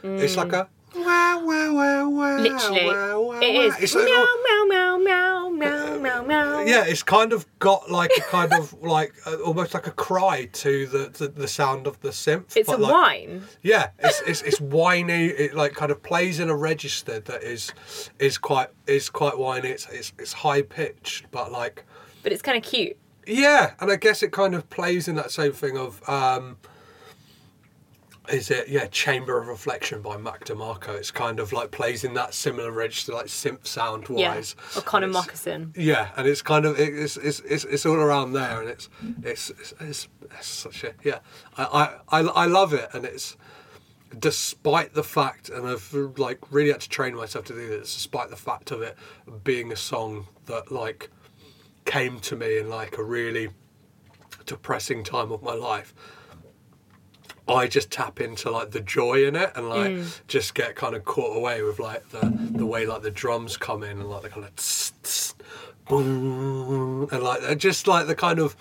[0.03, 2.37] It's like a wow, wow, wow, wow.
[2.37, 2.43] Mm.
[2.43, 3.61] Literally, wow, wow, it wow.
[3.61, 4.09] is It's meow like-
[4.43, 6.59] meow meow meow meow meow meow.
[6.65, 10.45] yeah, it's kind of got like a kind of like uh, almost like a cry
[10.51, 12.57] to the, the, the sound of the synth.
[12.57, 13.43] It's a like, whine.
[13.61, 15.27] Yeah, it's, it's it's whiny.
[15.27, 17.71] It like kind of plays in a register that is
[18.19, 19.69] is quite is quite whiny.
[19.69, 21.85] It's it's, it's high pitched, but like
[22.23, 22.97] but it's kind of cute.
[23.27, 26.57] Yeah, and I guess it kind of plays in that same thing of um
[28.29, 30.89] is it yeah Chamber of Reflection by Mac DeMarco.
[30.95, 34.35] It's kind of like plays in that similar register like synth sound Yeah.
[34.35, 34.55] wise.
[34.77, 35.73] Or Connan It's- Mockasin.
[35.75, 38.87] Yeah, and it's kind of it's it's it's, it's all around there, and it's
[39.23, 41.19] it's it's, it's, it's such a yeah.
[41.57, 43.35] I, I I I love it, and it's
[44.17, 48.29] despite the fact, and I've like really had to train myself to do this, despite
[48.29, 48.95] the fact of it
[49.43, 51.09] being a song that like
[51.85, 53.49] came to me in like a really
[54.45, 55.93] depressing time of my life.
[57.47, 60.21] I just tap into like the joy in it and like mm.
[60.27, 62.21] just get kind of caught away with like the
[62.51, 65.35] the way like the drums come in and like the kind of tss, tss,
[65.89, 68.55] boom and like just like the kind of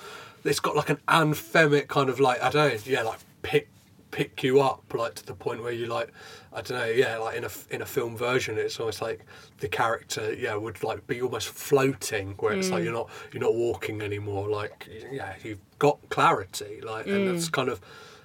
[0.45, 3.69] it's got like an anthemic kind of like I don't know yeah like pick
[4.11, 6.13] pick you up like to the point where you like
[6.55, 9.25] I don't know yeah like in a in a film version it's almost like
[9.61, 12.85] the character yeah would like be almost floating where it's like mm.
[12.85, 17.53] you're not you're not walking anymore like yeah you've got clarity like and that's mm.
[17.53, 17.81] kind of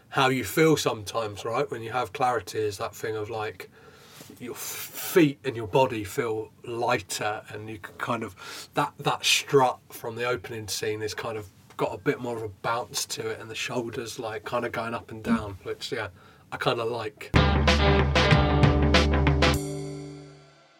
[0.10, 1.70] how you feel sometimes right?
[1.70, 3.70] When you have clarity is that thing of like
[4.40, 9.80] your feet and your body feel lighter and you can kind of that that strut
[9.90, 13.30] from the opening scene is kind of got a bit more of a bounce to
[13.30, 15.36] it and the shoulders like kind of going up and mm.
[15.36, 16.08] down which yeah
[16.52, 17.32] i kind of like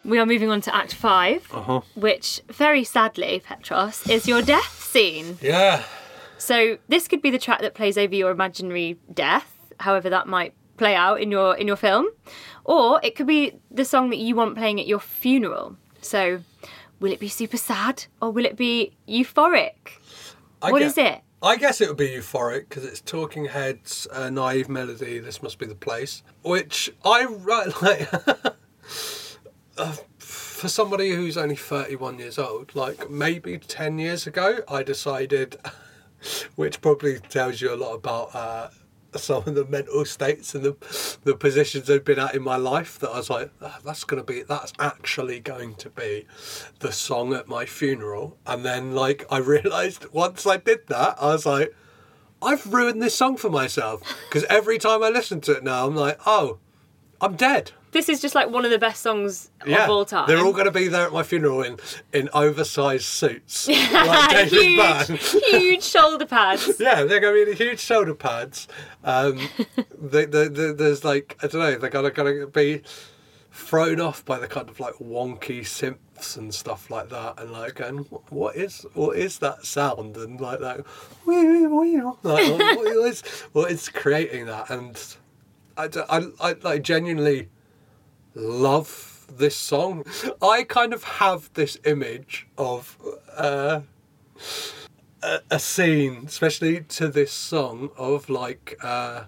[0.08, 4.82] We are moving on to Act Five, uh-huh which very sadly, Petros, is your death
[4.82, 5.36] scene.
[5.42, 5.84] yeah
[6.38, 10.54] So this could be the track that plays over your imaginary death, however that might
[10.78, 12.06] play out in your in your film,
[12.64, 15.76] or it could be the song that you want playing at your funeral.
[16.00, 16.40] So,
[17.00, 19.98] will it be super sad or will it be euphoric?
[20.62, 21.20] I What gue- is it?
[21.42, 25.18] I guess it would be euphoric because it's Talking Heads' uh, naive melody.
[25.20, 28.08] This must be the place, which I right like.
[29.78, 35.56] Uh, for somebody who's only thirty-one years old, like maybe ten years ago, I decided,
[36.56, 38.70] which probably tells you a lot about uh,
[39.16, 42.98] some of the mental states and the the positions I've been at in my life.
[42.98, 46.26] That I was like, "Ah, that's gonna be, that's actually going to be
[46.80, 48.36] the song at my funeral.
[48.46, 51.74] And then like I realised once I did that, I was like,
[52.40, 55.96] I've ruined this song for myself because every time I listen to it now, I'm
[55.96, 56.58] like, oh,
[57.20, 57.72] I'm dead.
[57.90, 60.26] This is just like one of the best songs of all time.
[60.26, 61.78] They're all going to be there at my funeral in,
[62.12, 63.66] in oversized suits.
[63.68, 66.68] like huge, huge shoulder pads.
[66.78, 68.68] Yeah, they're going to be in huge shoulder pads.
[69.04, 69.48] Um,
[69.98, 72.82] they, they, they, there's like, I don't know, they're going to, going to be
[73.50, 77.40] thrown off by the kind of like wonky synths and stuff like that.
[77.40, 80.16] And like, going, what is what is that sound?
[80.16, 80.84] And like that,
[81.26, 83.22] like, what is,
[83.52, 84.70] what is creating that?
[84.70, 85.00] And
[85.76, 87.48] I, I, I like genuinely
[88.34, 90.04] love this song.
[90.40, 92.96] I kind of have this image of
[93.36, 93.80] uh,
[95.50, 99.24] a, scene, especially to this song, of like uh,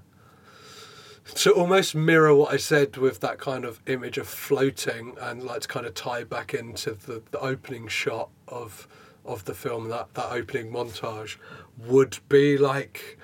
[1.34, 5.62] to almost mirror what I said with that kind of image of floating, and like
[5.62, 8.88] to kind of tie back into the, the opening shot of
[9.24, 9.88] of the film.
[9.88, 11.36] That that opening montage
[11.78, 13.18] would be like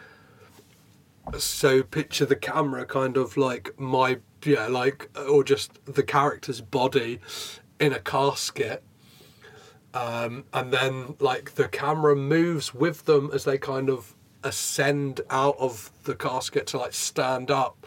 [1.38, 7.20] so picture the camera kind of like my yeah like or just the character's body
[7.78, 8.82] in a casket
[9.96, 15.56] um, and then like the camera moves with them as they kind of ascend out
[15.58, 17.86] of the casket to like stand up.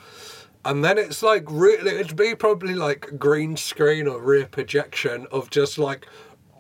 [0.65, 5.51] And then it's like really, it'd be probably like green screen or rear projection of
[5.51, 6.07] just like,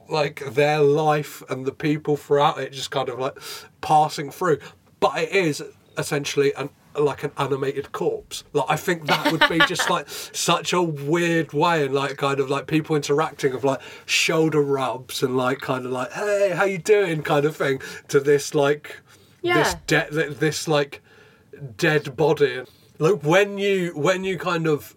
[0.07, 3.37] like their life and the people throughout it just kind of like
[3.81, 4.59] passing through.
[4.99, 5.63] But it is
[5.97, 6.69] essentially an
[7.01, 8.43] like an animated corpse.
[8.53, 12.39] Like I think that would be just like such a weird way and like kind
[12.39, 16.65] of like people interacting of like shoulder rubs and like kind of like hey how
[16.65, 19.01] you doing kind of thing to this like
[19.41, 20.07] this Yeah.
[20.09, 21.01] de- this like
[21.77, 22.63] dead body.
[22.97, 24.95] Like when you when you kind of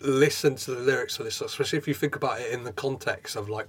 [0.00, 3.36] listen to the lyrics of this, especially if you think about it in the context
[3.36, 3.68] of like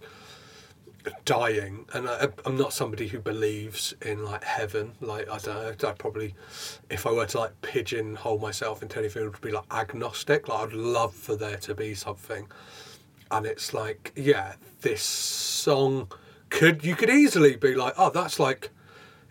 [1.26, 4.94] dying and I, i'm not somebody who believes in like heaven.
[5.02, 6.36] Like i don't know i'd probably
[6.90, 10.48] if i were to like pigeonhole myself into anything it would be like agnostic.
[10.48, 12.48] Like i'd love for there to be something.
[13.30, 16.12] And it's like yeah this song
[16.50, 18.70] could you could easily be like oh that's like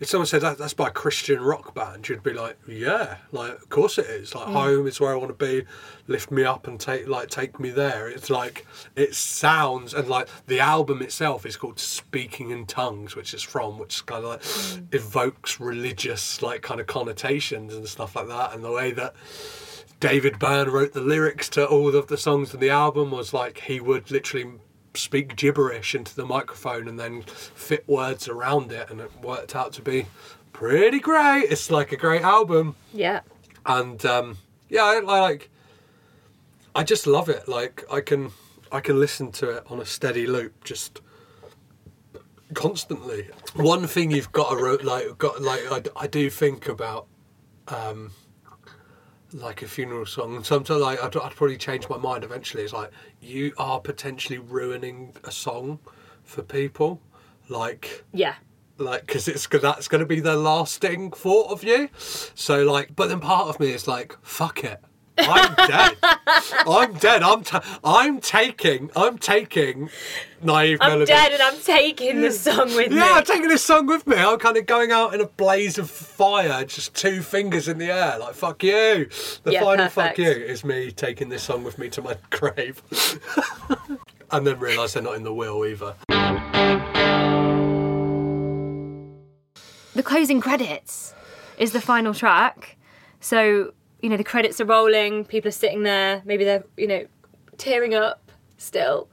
[0.00, 3.52] if someone said that that's by a Christian rock band, you'd be like, yeah, like
[3.52, 4.34] of course it is.
[4.34, 4.52] Like mm.
[4.52, 5.66] home is where I want to be.
[6.06, 8.08] Lift me up and take like take me there.
[8.08, 13.34] It's like it sounds and like the album itself is called Speaking in Tongues, which
[13.34, 14.94] is from which kind of like mm.
[14.94, 18.54] evokes religious like kind of connotations and stuff like that.
[18.54, 19.14] And the way that
[20.00, 23.58] David Byrne wrote the lyrics to all of the songs in the album was like
[23.58, 24.52] he would literally
[24.94, 29.72] speak gibberish into the microphone and then fit words around it and it worked out
[29.74, 30.06] to be
[30.52, 31.44] pretty great.
[31.44, 32.74] It's like a great album.
[32.92, 33.20] Yeah.
[33.66, 34.38] and um,
[34.68, 35.50] yeah I, I like
[36.74, 37.48] i just love it.
[37.48, 38.30] Like i can
[38.72, 41.00] i can listen to it on a steady loop just
[42.54, 43.28] constantly.
[43.54, 47.06] One thing you've got to ro- like got like i, I do think about
[47.68, 48.10] um
[49.32, 50.34] like a funeral song.
[50.36, 52.64] And sometimes like I'd, I'd probably change my mind eventually.
[52.64, 52.90] It's like
[53.20, 55.78] you are potentially ruining a song
[56.24, 57.00] for people
[57.48, 58.34] like Yeah.
[58.78, 61.88] like because it's that's going to be their lasting thought of you
[62.34, 64.80] so like but then part of me is like fuck it
[65.28, 65.96] i'm dead
[66.66, 69.88] i'm dead i'm ta- i'm taking i'm taking
[70.42, 70.80] naive melody.
[70.80, 72.96] I'm melody dead and I'm taking the song with me.
[72.96, 74.16] yeah, I'm taking this song with me.
[74.16, 77.90] I'm kind of going out in a blaze of fire, just two fingers in the
[77.90, 79.08] air, like "fuck you."
[79.42, 82.82] The Yeah, final "fuck you" is me taking this song with me to my grave,
[84.30, 85.94] and then realise they're not in the will either.
[89.94, 91.14] the closing credits
[91.58, 92.78] is the final track.
[93.20, 97.06] So, you know, the credits are rolling, people are sitting there, maybe they're, you know,
[97.58, 99.08] tearing up still.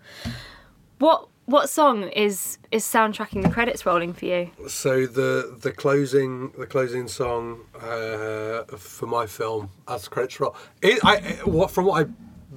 [1.00, 4.52] What what song is is soundtracking the credits rolling for you?
[4.68, 11.00] So the the closing the closing song uh, for my film as credits roll, it,
[11.04, 12.10] I what from what I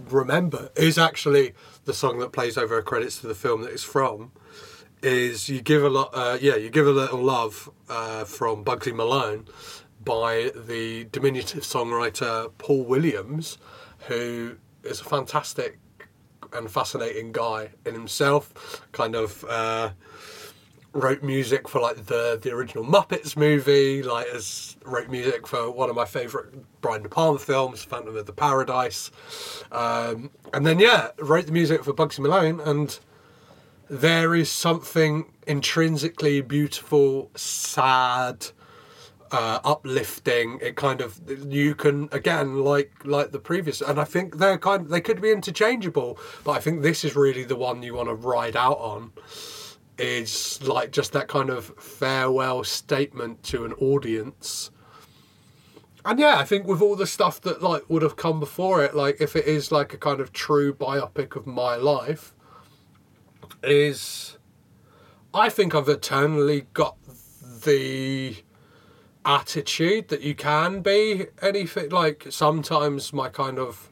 [0.09, 1.55] remember is actually
[1.85, 4.33] the song that plays over credits to the film that it's from.
[5.03, 8.95] Is you give a lot, uh, yeah, you give a little love uh, from Bugsy
[8.95, 9.47] Malone
[10.05, 13.59] by the diminutive songwriter Paul Williams,
[14.09, 15.79] who is a fantastic
[16.53, 18.83] and fascinating guy in himself.
[18.93, 19.45] Kind of.
[19.45, 19.91] Uh,
[20.93, 25.89] wrote music for like the the original Muppets movie, like as wrote music for one
[25.89, 26.49] of my favourite
[26.81, 29.11] Brian De Palma films, Phantom of the Paradise,
[29.73, 32.99] um, and then yeah, wrote the music for Bugsy Malone, and
[33.89, 38.49] there is something intrinsically beautiful, sad.
[39.33, 41.21] Uh, uplifting it kind of
[41.53, 45.31] you can again like like the previous and i think they're kind they could be
[45.31, 49.13] interchangeable but i think this is really the one you want to ride out on
[50.01, 54.71] is like just that kind of farewell statement to an audience.
[56.05, 58.97] And yeah, I think with all the stuff that like would have come before it,
[58.97, 62.35] like if it is like a kind of true biopic of my life,
[63.63, 64.39] is
[65.35, 66.97] I think I've eternally got
[67.65, 68.37] the
[69.25, 73.91] attitude that you can be anything like sometimes my kind of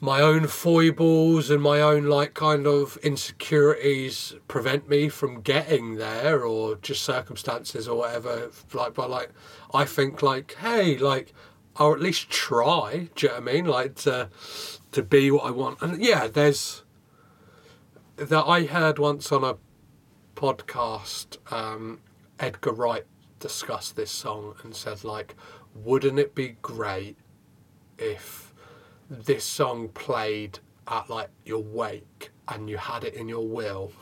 [0.00, 6.42] my own foibles and my own like kind of insecurities prevent me from getting there
[6.42, 8.50] or just circumstances or whatever.
[8.72, 9.30] Like but like
[9.74, 11.34] i think like hey like
[11.76, 13.64] i'll at least try do you know what i mean?
[13.66, 14.30] Like to
[14.92, 15.82] to be what i want.
[15.82, 16.82] And yeah there's
[18.16, 19.56] that i heard once on a
[20.34, 22.00] podcast um
[22.38, 23.04] edgar wright
[23.40, 25.34] discussed this song and said like
[25.74, 27.16] wouldn't it be great
[27.98, 28.54] if
[29.08, 30.58] this song played
[30.88, 33.92] at like your wake and you had it in your will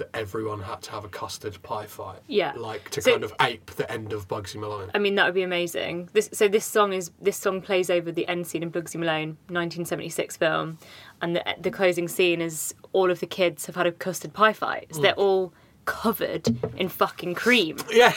[0.00, 2.20] that everyone had to have a custard pie fight.
[2.26, 2.52] Yeah.
[2.56, 4.90] Like to So- kind of ape the end of Bugsy Malone.
[4.94, 6.08] I mean, that would be amazing.
[6.14, 9.36] This so this song is this song plays over the end scene in Bugsy Malone,
[9.48, 10.78] 1976 film,
[11.20, 14.54] and the the closing scene is all of the kids have had a custard pie
[14.54, 14.86] fight.
[14.94, 15.18] So they're mm.
[15.18, 15.52] all
[15.90, 16.46] covered
[16.76, 17.76] in fucking cream.
[17.90, 18.14] Yeah.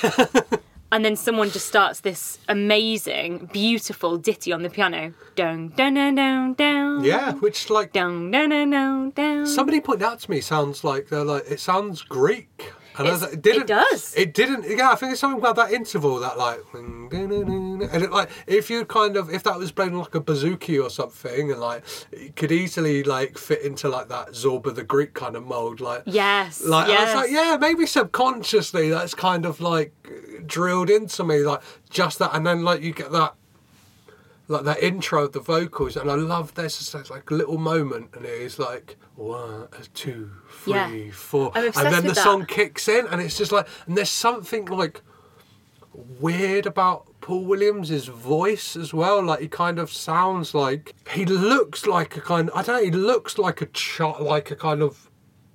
[0.91, 5.12] and then someone just starts this amazing, beautiful ditty on the piano.
[5.36, 7.04] Down, down, down, down, down.
[7.04, 11.24] Yeah, which like Down, down, down, down, somebody pointed out to me sounds like they're
[11.24, 12.72] like it sounds Greek.
[12.98, 13.61] And It's- it didn't.
[13.64, 14.14] it does.
[14.15, 14.65] It didn't.
[14.70, 18.86] Yeah, I think it's something about that interval that like, and it like if you
[18.86, 22.52] kind of if that was playing like a bouzouki or something, and like it could
[22.52, 26.61] easily like fit into like that Zorba the Greek kind of mold, like Yes.
[26.64, 27.10] like yes.
[27.10, 29.94] I was like, yeah, maybe subconsciously that's kind of like
[30.45, 33.34] drilled into me, like just that, and then like you get that,
[34.48, 36.80] like that intro of the vocals, and I love this.
[36.94, 40.32] It's like a little moment, and it is like one, two,
[40.64, 41.11] three, Yeah.
[41.11, 42.23] four, and then the that.
[42.23, 45.02] song kicks in, and it's just like, and there's something like
[46.19, 49.23] weird about Paul Williams' voice as well.
[49.23, 52.49] Like he kind of sounds like he looks like a kind.
[52.53, 52.84] I don't know.
[52.84, 55.10] He looks like a child, like a kind of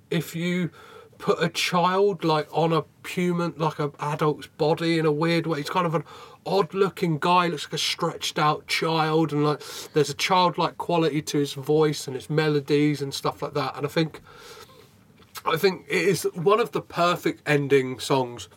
[0.09, 0.71] if you
[1.17, 5.57] put a child like on a human, like an adult's body in a weird way.
[5.59, 6.05] He's kind of an
[6.45, 7.47] odd-looking guy.
[7.47, 9.61] Looks like a stretched-out child, and like
[9.93, 13.75] there's a childlike quality to his voice and his melodies and stuff like that.
[13.75, 14.21] And I think.
[15.45, 18.49] I think it is one of the perfect ending songs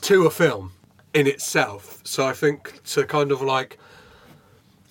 [0.00, 0.72] to a film
[1.14, 2.00] in itself.
[2.04, 3.78] So I think to kind of like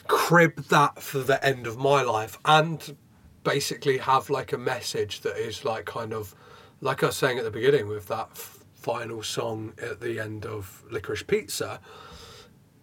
[0.08, 2.96] crib that for the end of my life and
[3.44, 6.36] basically have like a message that is like kind of
[6.82, 10.46] like I was saying at the beginning with that f- final song at the end
[10.46, 11.80] of Licorice Pizza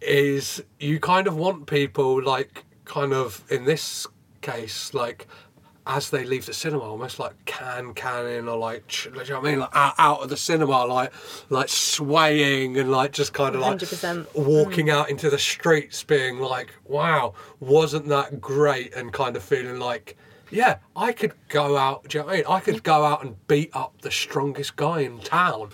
[0.00, 4.06] is you kind of want people like kind of in this
[4.40, 5.26] case like
[5.88, 9.40] as they leave the cinema almost like can canning or like you know what I
[9.40, 9.58] mean?
[9.60, 11.12] Like out, out of the cinema like
[11.48, 14.26] like swaying and like just kind of like 100%.
[14.34, 14.92] walking mm.
[14.92, 18.94] out into the streets being like wow wasn't that great?
[18.94, 20.18] And kind of feeling like
[20.50, 22.44] yeah I could go out do you know what I mean?
[22.48, 25.70] I could go out and beat up the strongest guy in town.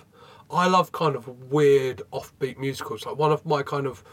[0.48, 3.04] I love kind of weird offbeat musicals.
[3.04, 4.04] Like one of my kind of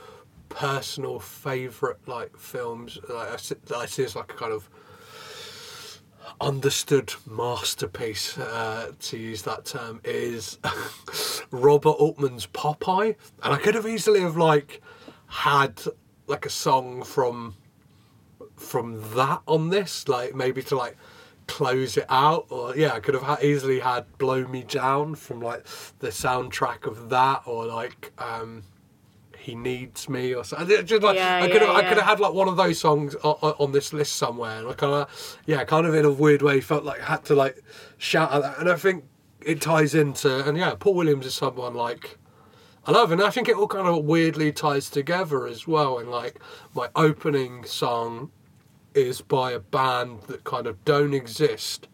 [0.50, 4.68] personal favorite like films like I see, that I see as like a kind of
[6.40, 10.58] understood masterpiece, uh, to use that term, is
[11.52, 14.82] Robert Altman's Popeye, and I could have easily have like
[15.28, 15.82] had
[16.28, 17.56] like a song from
[18.56, 20.98] from that on this, like maybe to like
[21.48, 25.42] close it out, or yeah, I could have ha- easily had "Blow Me Down" from
[25.42, 25.66] like
[26.00, 28.12] the soundtrack of that, or like.
[28.18, 28.64] um
[29.42, 30.86] he needs me or something.
[30.86, 32.06] Just like, Yeah, I could have, yeah, I could have yeah.
[32.06, 35.40] had like one of those songs on, on this list somewhere, and I kind of,
[35.48, 37.64] yeah, kind of in a weird way felt like I had to like
[37.98, 39.06] shout at that, and I think
[39.44, 42.20] it ties into, and yeah, Paul Williams is someone like
[42.86, 45.98] I love, and I think it all kind of weirdly ties together as well.
[45.98, 46.40] And like
[46.76, 48.32] my opening song
[48.94, 51.88] is by a band that kind of don't exist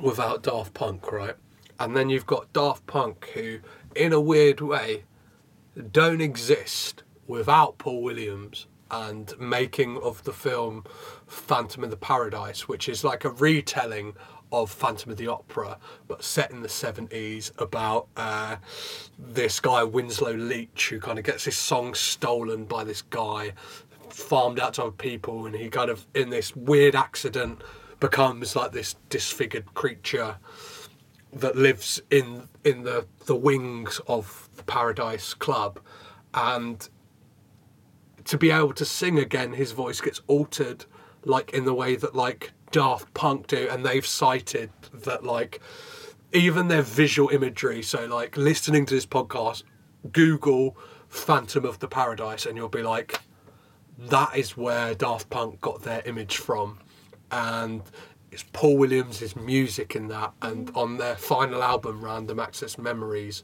[0.00, 1.34] without Daft Punk, right?
[1.78, 3.58] And then you've got Daft Punk, who,
[3.94, 5.04] in a weird way,
[5.82, 10.84] don't exist without Paul Williams and making of the film
[11.26, 14.14] Phantom of the Paradise, which is like a retelling
[14.50, 18.56] of Phantom of the Opera, but set in the 70s about uh,
[19.18, 23.52] this guy, Winslow Leach, who kind of gets his song stolen by this guy,
[24.08, 27.62] farmed out to other people, and he kind of, in this weird accident,
[28.00, 30.36] becomes like this disfigured creature
[31.32, 35.80] that lives in in the the wings of the Paradise Club,
[36.34, 36.88] and
[38.24, 40.84] to be able to sing again, his voice gets altered,
[41.24, 45.60] like in the way that like Daft Punk do, and they've cited that like
[46.32, 47.82] even their visual imagery.
[47.82, 49.62] So like listening to this podcast,
[50.12, 50.76] Google
[51.08, 53.20] Phantom of the Paradise, and you'll be like,
[53.98, 56.78] that is where Daft Punk got their image from,
[57.30, 57.82] and
[58.30, 60.32] it's Paul Williams' music in that.
[60.42, 63.42] And on their final album, Random Access Memories,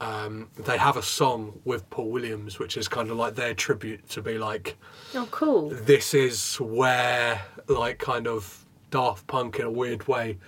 [0.00, 4.08] um, they have a song with Paul Williams, which is kind of like their tribute
[4.10, 4.76] to be like,
[5.14, 5.70] Oh, cool.
[5.70, 10.38] this is where like kind of Daft Punk in a weird way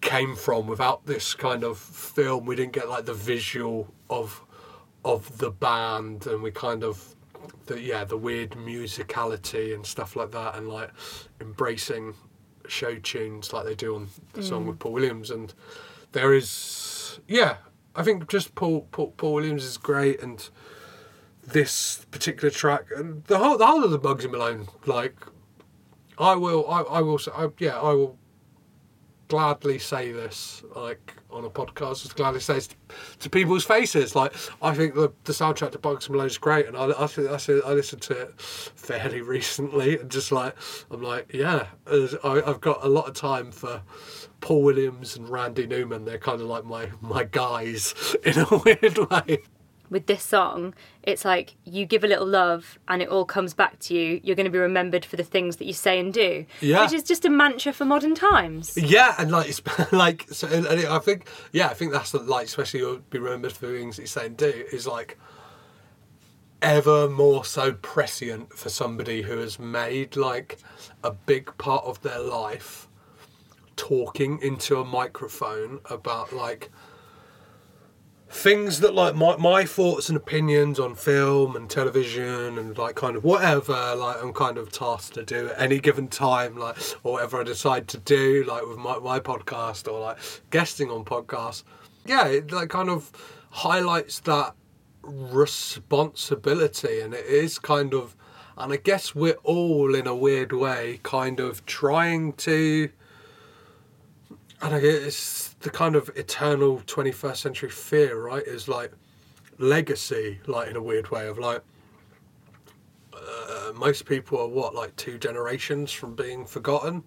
[0.00, 0.66] came from.
[0.66, 4.42] Without this kind of film, we didn't get like the visual of
[5.04, 7.14] of the band, and we kind of
[7.66, 10.90] the yeah the weird musicality and stuff like that, and like
[11.40, 12.14] embracing
[12.68, 14.68] show tunes like they do on the song mm.
[14.68, 15.30] with Paul Williams.
[15.30, 15.52] And
[16.12, 17.56] there is yeah,
[17.94, 20.48] I think just Paul Paul, Paul Williams is great and
[21.42, 25.16] this particular track and the whole the whole of the Bugsy Malone like
[26.18, 28.18] I will I, I will say I, yeah I will
[29.28, 32.74] gladly say this, like on a podcast, I'd gladly say to,
[33.20, 34.16] to people's faces.
[34.16, 37.28] Like, I think the, the soundtrack to Bugsy Malone is great, and I, I, think,
[37.28, 40.54] I, I listened to it fairly recently, and just like,
[40.90, 43.82] I'm like, yeah, I, I've got a lot of time for
[44.40, 46.04] Paul Williams and Randy Newman.
[46.04, 47.94] They're kind of like my, my guys
[48.24, 49.42] in a weird way.
[49.90, 53.78] With this song, it's like you give a little love and it all comes back
[53.80, 54.20] to you.
[54.22, 56.46] You're going to be remembered for the things that you say and do.
[56.60, 56.82] Yeah.
[56.82, 58.76] Which is just a mantra for modern times.
[58.76, 59.62] Yeah, and like, it's,
[59.92, 63.18] like, so, and and I think, yeah, I think that's the, like, especially you'll be
[63.18, 65.18] remembered for the things that you say and do is like
[66.60, 70.58] ever more so prescient for somebody who has made like
[71.04, 72.88] a big part of their life
[73.76, 76.70] talking into a microphone about like
[78.30, 83.16] things that like my, my thoughts and opinions on film and television and like kind
[83.16, 87.14] of whatever like I'm kind of tasked to do at any given time like or
[87.14, 90.18] whatever I decide to do like with my, my podcast or like
[90.50, 91.64] guesting on podcasts.
[92.04, 93.10] Yeah it like kind of
[93.50, 94.54] highlights that
[95.02, 98.14] responsibility and it is kind of
[98.58, 102.90] and I guess we're all in a weird way kind of trying to
[104.60, 108.42] and I it's the kind of eternal 21st century fear, right?
[108.46, 108.92] Is like
[109.58, 111.62] legacy, like in a weird way of like,
[113.12, 117.02] uh, most people are what, like two generations from being forgotten?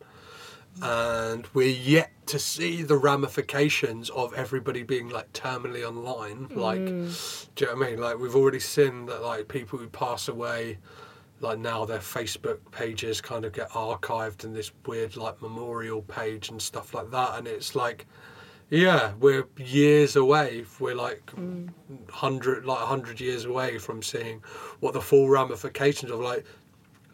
[0.81, 6.47] And we're yet to see the ramifications of everybody being like terminally online.
[6.55, 7.99] Like, do you know what I mean?
[7.99, 10.77] Like, we've already seen that, like, people who pass away
[11.41, 16.49] like now their Facebook pages kind of get archived in this weird like memorial page
[16.49, 18.05] and stuff like that, and it's like,
[18.71, 20.63] yeah, we're years away.
[20.79, 21.69] We're like mm.
[22.09, 24.41] hundred, like hundred years away from seeing
[24.79, 26.45] what the full ramifications of like.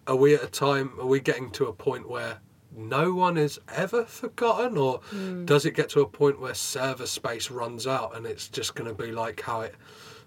[0.05, 0.91] Are we at a time?
[0.99, 2.37] Are we getting to a point where
[2.75, 5.47] no one is ever forgotten, or mm.
[5.47, 8.87] does it get to a point where server space runs out and it's just going
[8.87, 9.73] to be like how it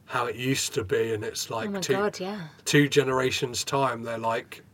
[0.06, 2.40] how it used to be, and it's oh like Oh two, god, yeah.
[2.64, 4.64] two generations time they're like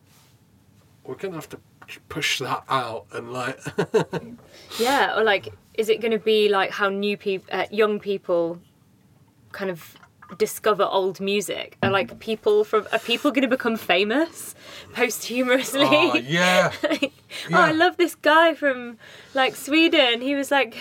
[1.05, 1.61] we're gonna have to
[2.09, 3.61] push that out and like
[4.79, 8.61] Yeah, or like, is it going to be like how new people, uh, young people,
[9.53, 9.97] kind of
[10.39, 11.77] discover old music?
[11.83, 14.55] Are like people from are people going to become famous
[14.93, 15.83] posthumously?
[15.85, 17.13] oh yeah Like,
[17.51, 17.59] Yeah.
[17.59, 18.99] Oh, I love this guy from
[19.35, 20.21] like Sweden.
[20.21, 20.77] He was like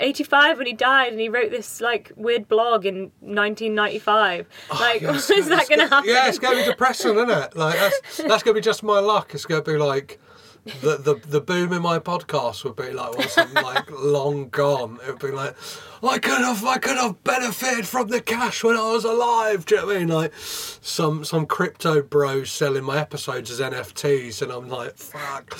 [0.00, 4.46] 85 when he died, and he wrote this like weird blog in 1995.
[4.70, 6.08] Like, Yeah, is that going to happen?
[6.10, 9.34] yeah it's gonna be depressing isn't it like that's that's gonna be just my luck
[9.34, 10.18] it's gonna be like
[10.64, 14.98] the, the the boom in my podcast would be like once I'm like long gone.
[15.06, 15.54] It would be like
[16.02, 19.74] I could have I could have benefited from the cash when I was alive do
[19.74, 20.08] you know what I mean?
[20.08, 25.58] Like some some crypto bros selling my episodes as NFTs and I'm like fuck.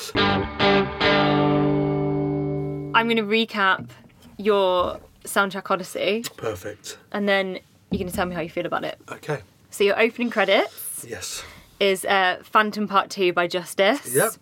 [2.94, 3.90] I'm going to recap
[4.38, 6.96] your soundtrack Odyssey, perfect.
[7.12, 7.58] And then
[7.90, 8.98] you're going to tell me how you feel about it.
[9.10, 9.40] okay.
[9.70, 11.42] So your opening credits yes.
[11.80, 14.14] is uh, Phantom Part Two by Justice.
[14.14, 14.34] yep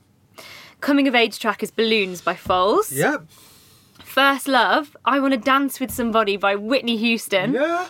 [0.83, 2.91] Coming of age track is Balloons by Foals.
[2.93, 3.23] yep
[4.05, 7.55] First Love, I Want to Dance with Somebody by Whitney Houston.
[7.55, 7.87] yeah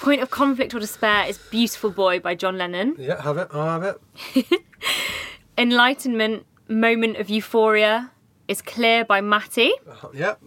[0.00, 2.96] Point of Conflict or Despair is Beautiful Boy by John Lennon.
[2.98, 3.96] yeah have it I'll have
[4.34, 4.46] it
[5.58, 8.10] Enlightenment, Moment of Euphoria
[8.48, 9.72] is Clear by Matty.
[9.88, 10.40] Uh-huh, yep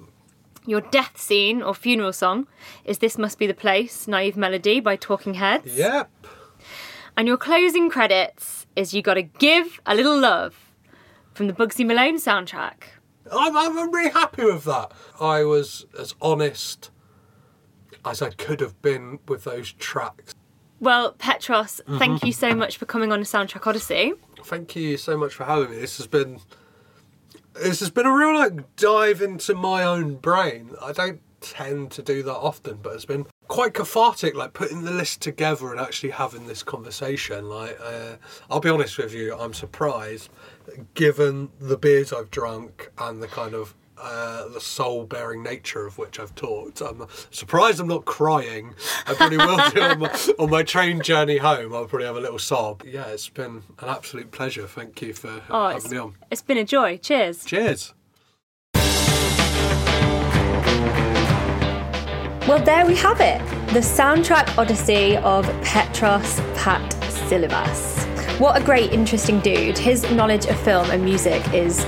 [0.65, 2.45] Your death scene or funeral song
[2.83, 5.77] is This Must Be the Place, Naive Melody by Talking Heads.
[5.77, 6.11] yep
[7.15, 10.66] And your closing credits is You Gotta Give a Little Love
[11.37, 12.83] from the Bugsy Malone soundtrack.
[13.31, 14.91] I'm, I'm really happy with that.
[15.19, 16.89] I was as honest
[18.03, 20.33] as I could have been with those tracks.
[20.79, 21.97] Well, Petros, Mm-hmm.
[21.99, 24.13] thank you so much for coming on a Soundtrack Odyssey.
[24.43, 25.77] Thank you so much for having me.
[25.77, 26.39] This has been
[27.55, 30.71] this has been a real like dive into my own brain.
[30.81, 34.91] I don't tend to do that often, but it's been quite cathartic, like putting the
[34.91, 37.49] list together and actually having this conversation.
[37.49, 38.17] Like, uh,
[38.49, 40.29] I'll be honest with you, I'm surprised,
[40.93, 46.19] given the beers I've drunk and the kind of uh, the soul-bearing nature of which
[46.19, 46.81] I've talked.
[46.81, 48.75] I'm surprised I'm not crying.
[49.07, 51.73] I probably will do on my, on my train journey home.
[51.73, 52.83] I'll probably have a little sob.
[52.85, 54.67] Yeah, it's been an absolute pleasure.
[54.67, 56.13] Thank you for Oh, having me on.
[56.29, 56.97] it's been a joy.
[56.97, 57.43] Cheers.
[57.45, 57.95] Cheers.
[62.47, 63.39] Well, there we have it
[63.73, 66.81] the soundtrack odyssey of Petros Pat
[67.27, 68.06] Silivas.
[68.39, 69.79] What a great, interesting dude.
[69.79, 71.83] His knowledge of film and music is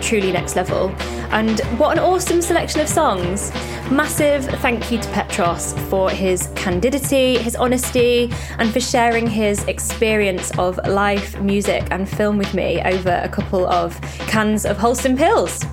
[0.00, 0.88] truly next level.
[1.30, 3.52] And what an awesome selection of songs.
[3.90, 10.50] Massive thank you to Petros for his candidity, his honesty, and for sharing his experience
[10.58, 15.66] of life, music, and film with me over a couple of cans of wholesome pills.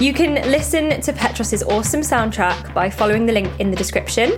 [0.00, 4.32] You can listen to Petros's awesome soundtrack by following the link in the description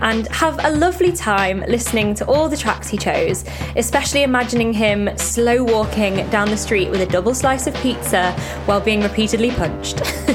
[0.00, 3.44] and have a lovely time listening to all the tracks he chose,
[3.76, 8.32] especially imagining him slow walking down the street with a double slice of pizza
[8.66, 10.02] while being repeatedly punched.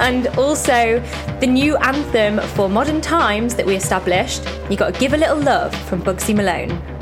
[0.00, 1.00] and also
[1.40, 5.74] the new anthem for modern times that we established, You Gotta Give a Little Love
[5.88, 6.97] from Bugsy Malone.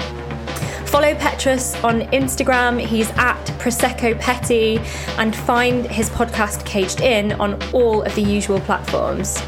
[0.87, 4.79] Follow Petros on Instagram, he's at Prosecco Petty,
[5.19, 9.43] and find his podcast Caged In on all of the usual platforms.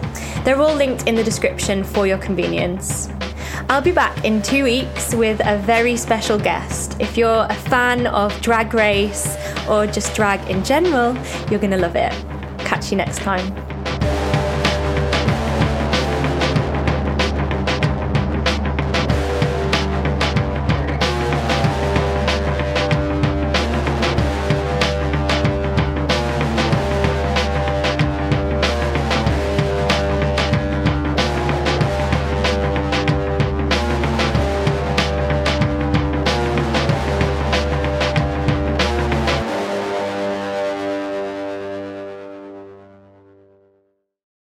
[0.44, 3.08] They're all linked in the description for your convenience.
[3.68, 6.96] I'll be back in two weeks with a very special guest.
[7.00, 9.36] If you're a fan of Drag Race
[9.68, 11.14] or just drag in general,
[11.50, 12.12] you're going to love it.
[12.60, 13.67] Catch you next time.